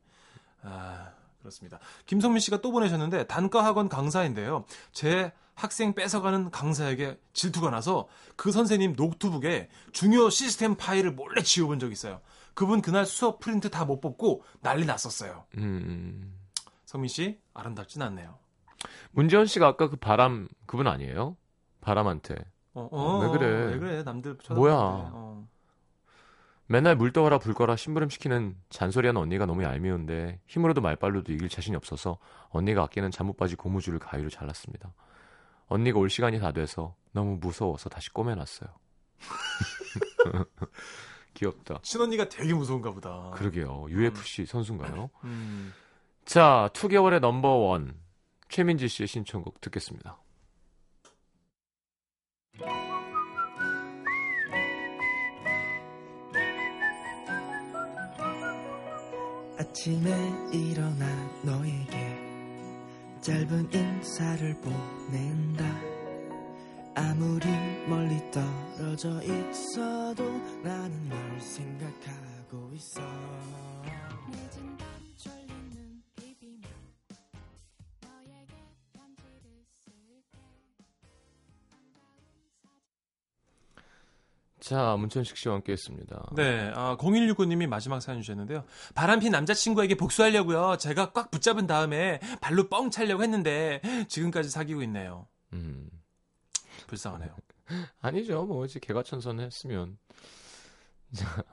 [0.62, 1.10] 아,
[1.40, 1.78] 그렇습니다.
[2.06, 4.64] 김성민 씨가 또 보내셨는데 단과 학원 강사인데요.
[4.92, 11.92] 제 학생 뺏어가는 강사에게 질투가 나서 그 선생님 노트북에 중요 시스템 파일을 몰래 지워본 적이
[11.92, 12.20] 있어요.
[12.54, 15.44] 그분 그날 수업 프린트 다 못 뽑고 난리 났었어요.
[15.58, 16.34] 음,
[16.86, 18.38] 성민 씨 아름답진 않네요.
[19.12, 21.36] 문재원 씨가 아까 그 바람 그분 아니에요?
[21.80, 22.36] 바람한테
[22.74, 23.72] 어, 어, 왜 그래?
[23.72, 24.02] 왜 그래?
[24.02, 24.36] 남들.
[24.50, 24.74] 뭐야?
[24.74, 25.46] 어.
[26.66, 31.76] 맨날 물 떠와라 불 꺼라 심부름 시키는 잔소리하는 언니가 너무 얄미운데 힘으로도 말빨로도 이길 자신이
[31.76, 32.18] 없어서
[32.48, 34.92] 언니가 아끼는 잠옷바지 고무줄을 가위로 잘랐습니다.
[35.66, 38.70] 언니가 올 시간이 다 돼서 너무 무서워서 다시 꼬매놨어요.
[41.34, 41.80] 귀엽다.
[41.82, 43.30] 친언니가 되게 무서운가 보다.
[43.34, 43.86] 그러게요.
[43.90, 45.10] UFC 선수인가요?
[45.24, 45.72] 음.
[46.24, 47.94] 자, 2개월의 넘버원
[48.54, 50.16] 최민지 씨의 신청곡 듣겠습니다.
[59.58, 60.08] 아침에
[60.52, 61.04] 일어나
[61.42, 62.16] 너에게
[63.22, 65.64] 짧은 인사를 보낸다
[66.94, 67.48] 아무리
[67.88, 70.22] 멀리 떨어져 있어도
[70.62, 73.02] 나는 널 생각하고 있어
[84.74, 86.30] 자, 문천식 씨와 함께 했습니다.
[86.34, 88.64] 네, 아, 0169님이 마지막 사연 주셨는데요.
[88.96, 90.78] 바람핀 남자친구에게 복수하려고요.
[90.78, 95.28] 제가 꽉 붙잡은 다음에 발로 뻥 차려고 했는데 지금까지 사귀고 있네요.
[95.52, 95.88] 음.
[96.88, 97.36] 불쌍하네요.
[98.02, 98.44] 아니죠.
[98.46, 99.96] 뭐 이제 개과천선 했으면.
[101.14, 101.44] 자,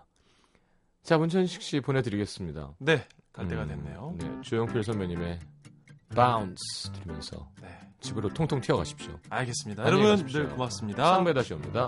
[1.03, 2.73] 자, 문천식 씨 보내드리겠습니다.
[2.79, 4.15] 네, 갈 때가 음, 됐네요.
[4.17, 5.39] 네, 조영필 선배님의
[6.15, 7.69] 바운스 들으면서 네,
[7.99, 9.19] 집으로 통통 튀어가십시오.
[9.29, 9.83] 알겠습니다.
[9.83, 10.41] 안녕히 여러분 가십시오.
[10.41, 11.05] 늘 고맙습니다.
[11.05, 11.85] 상배 다시 옵니다.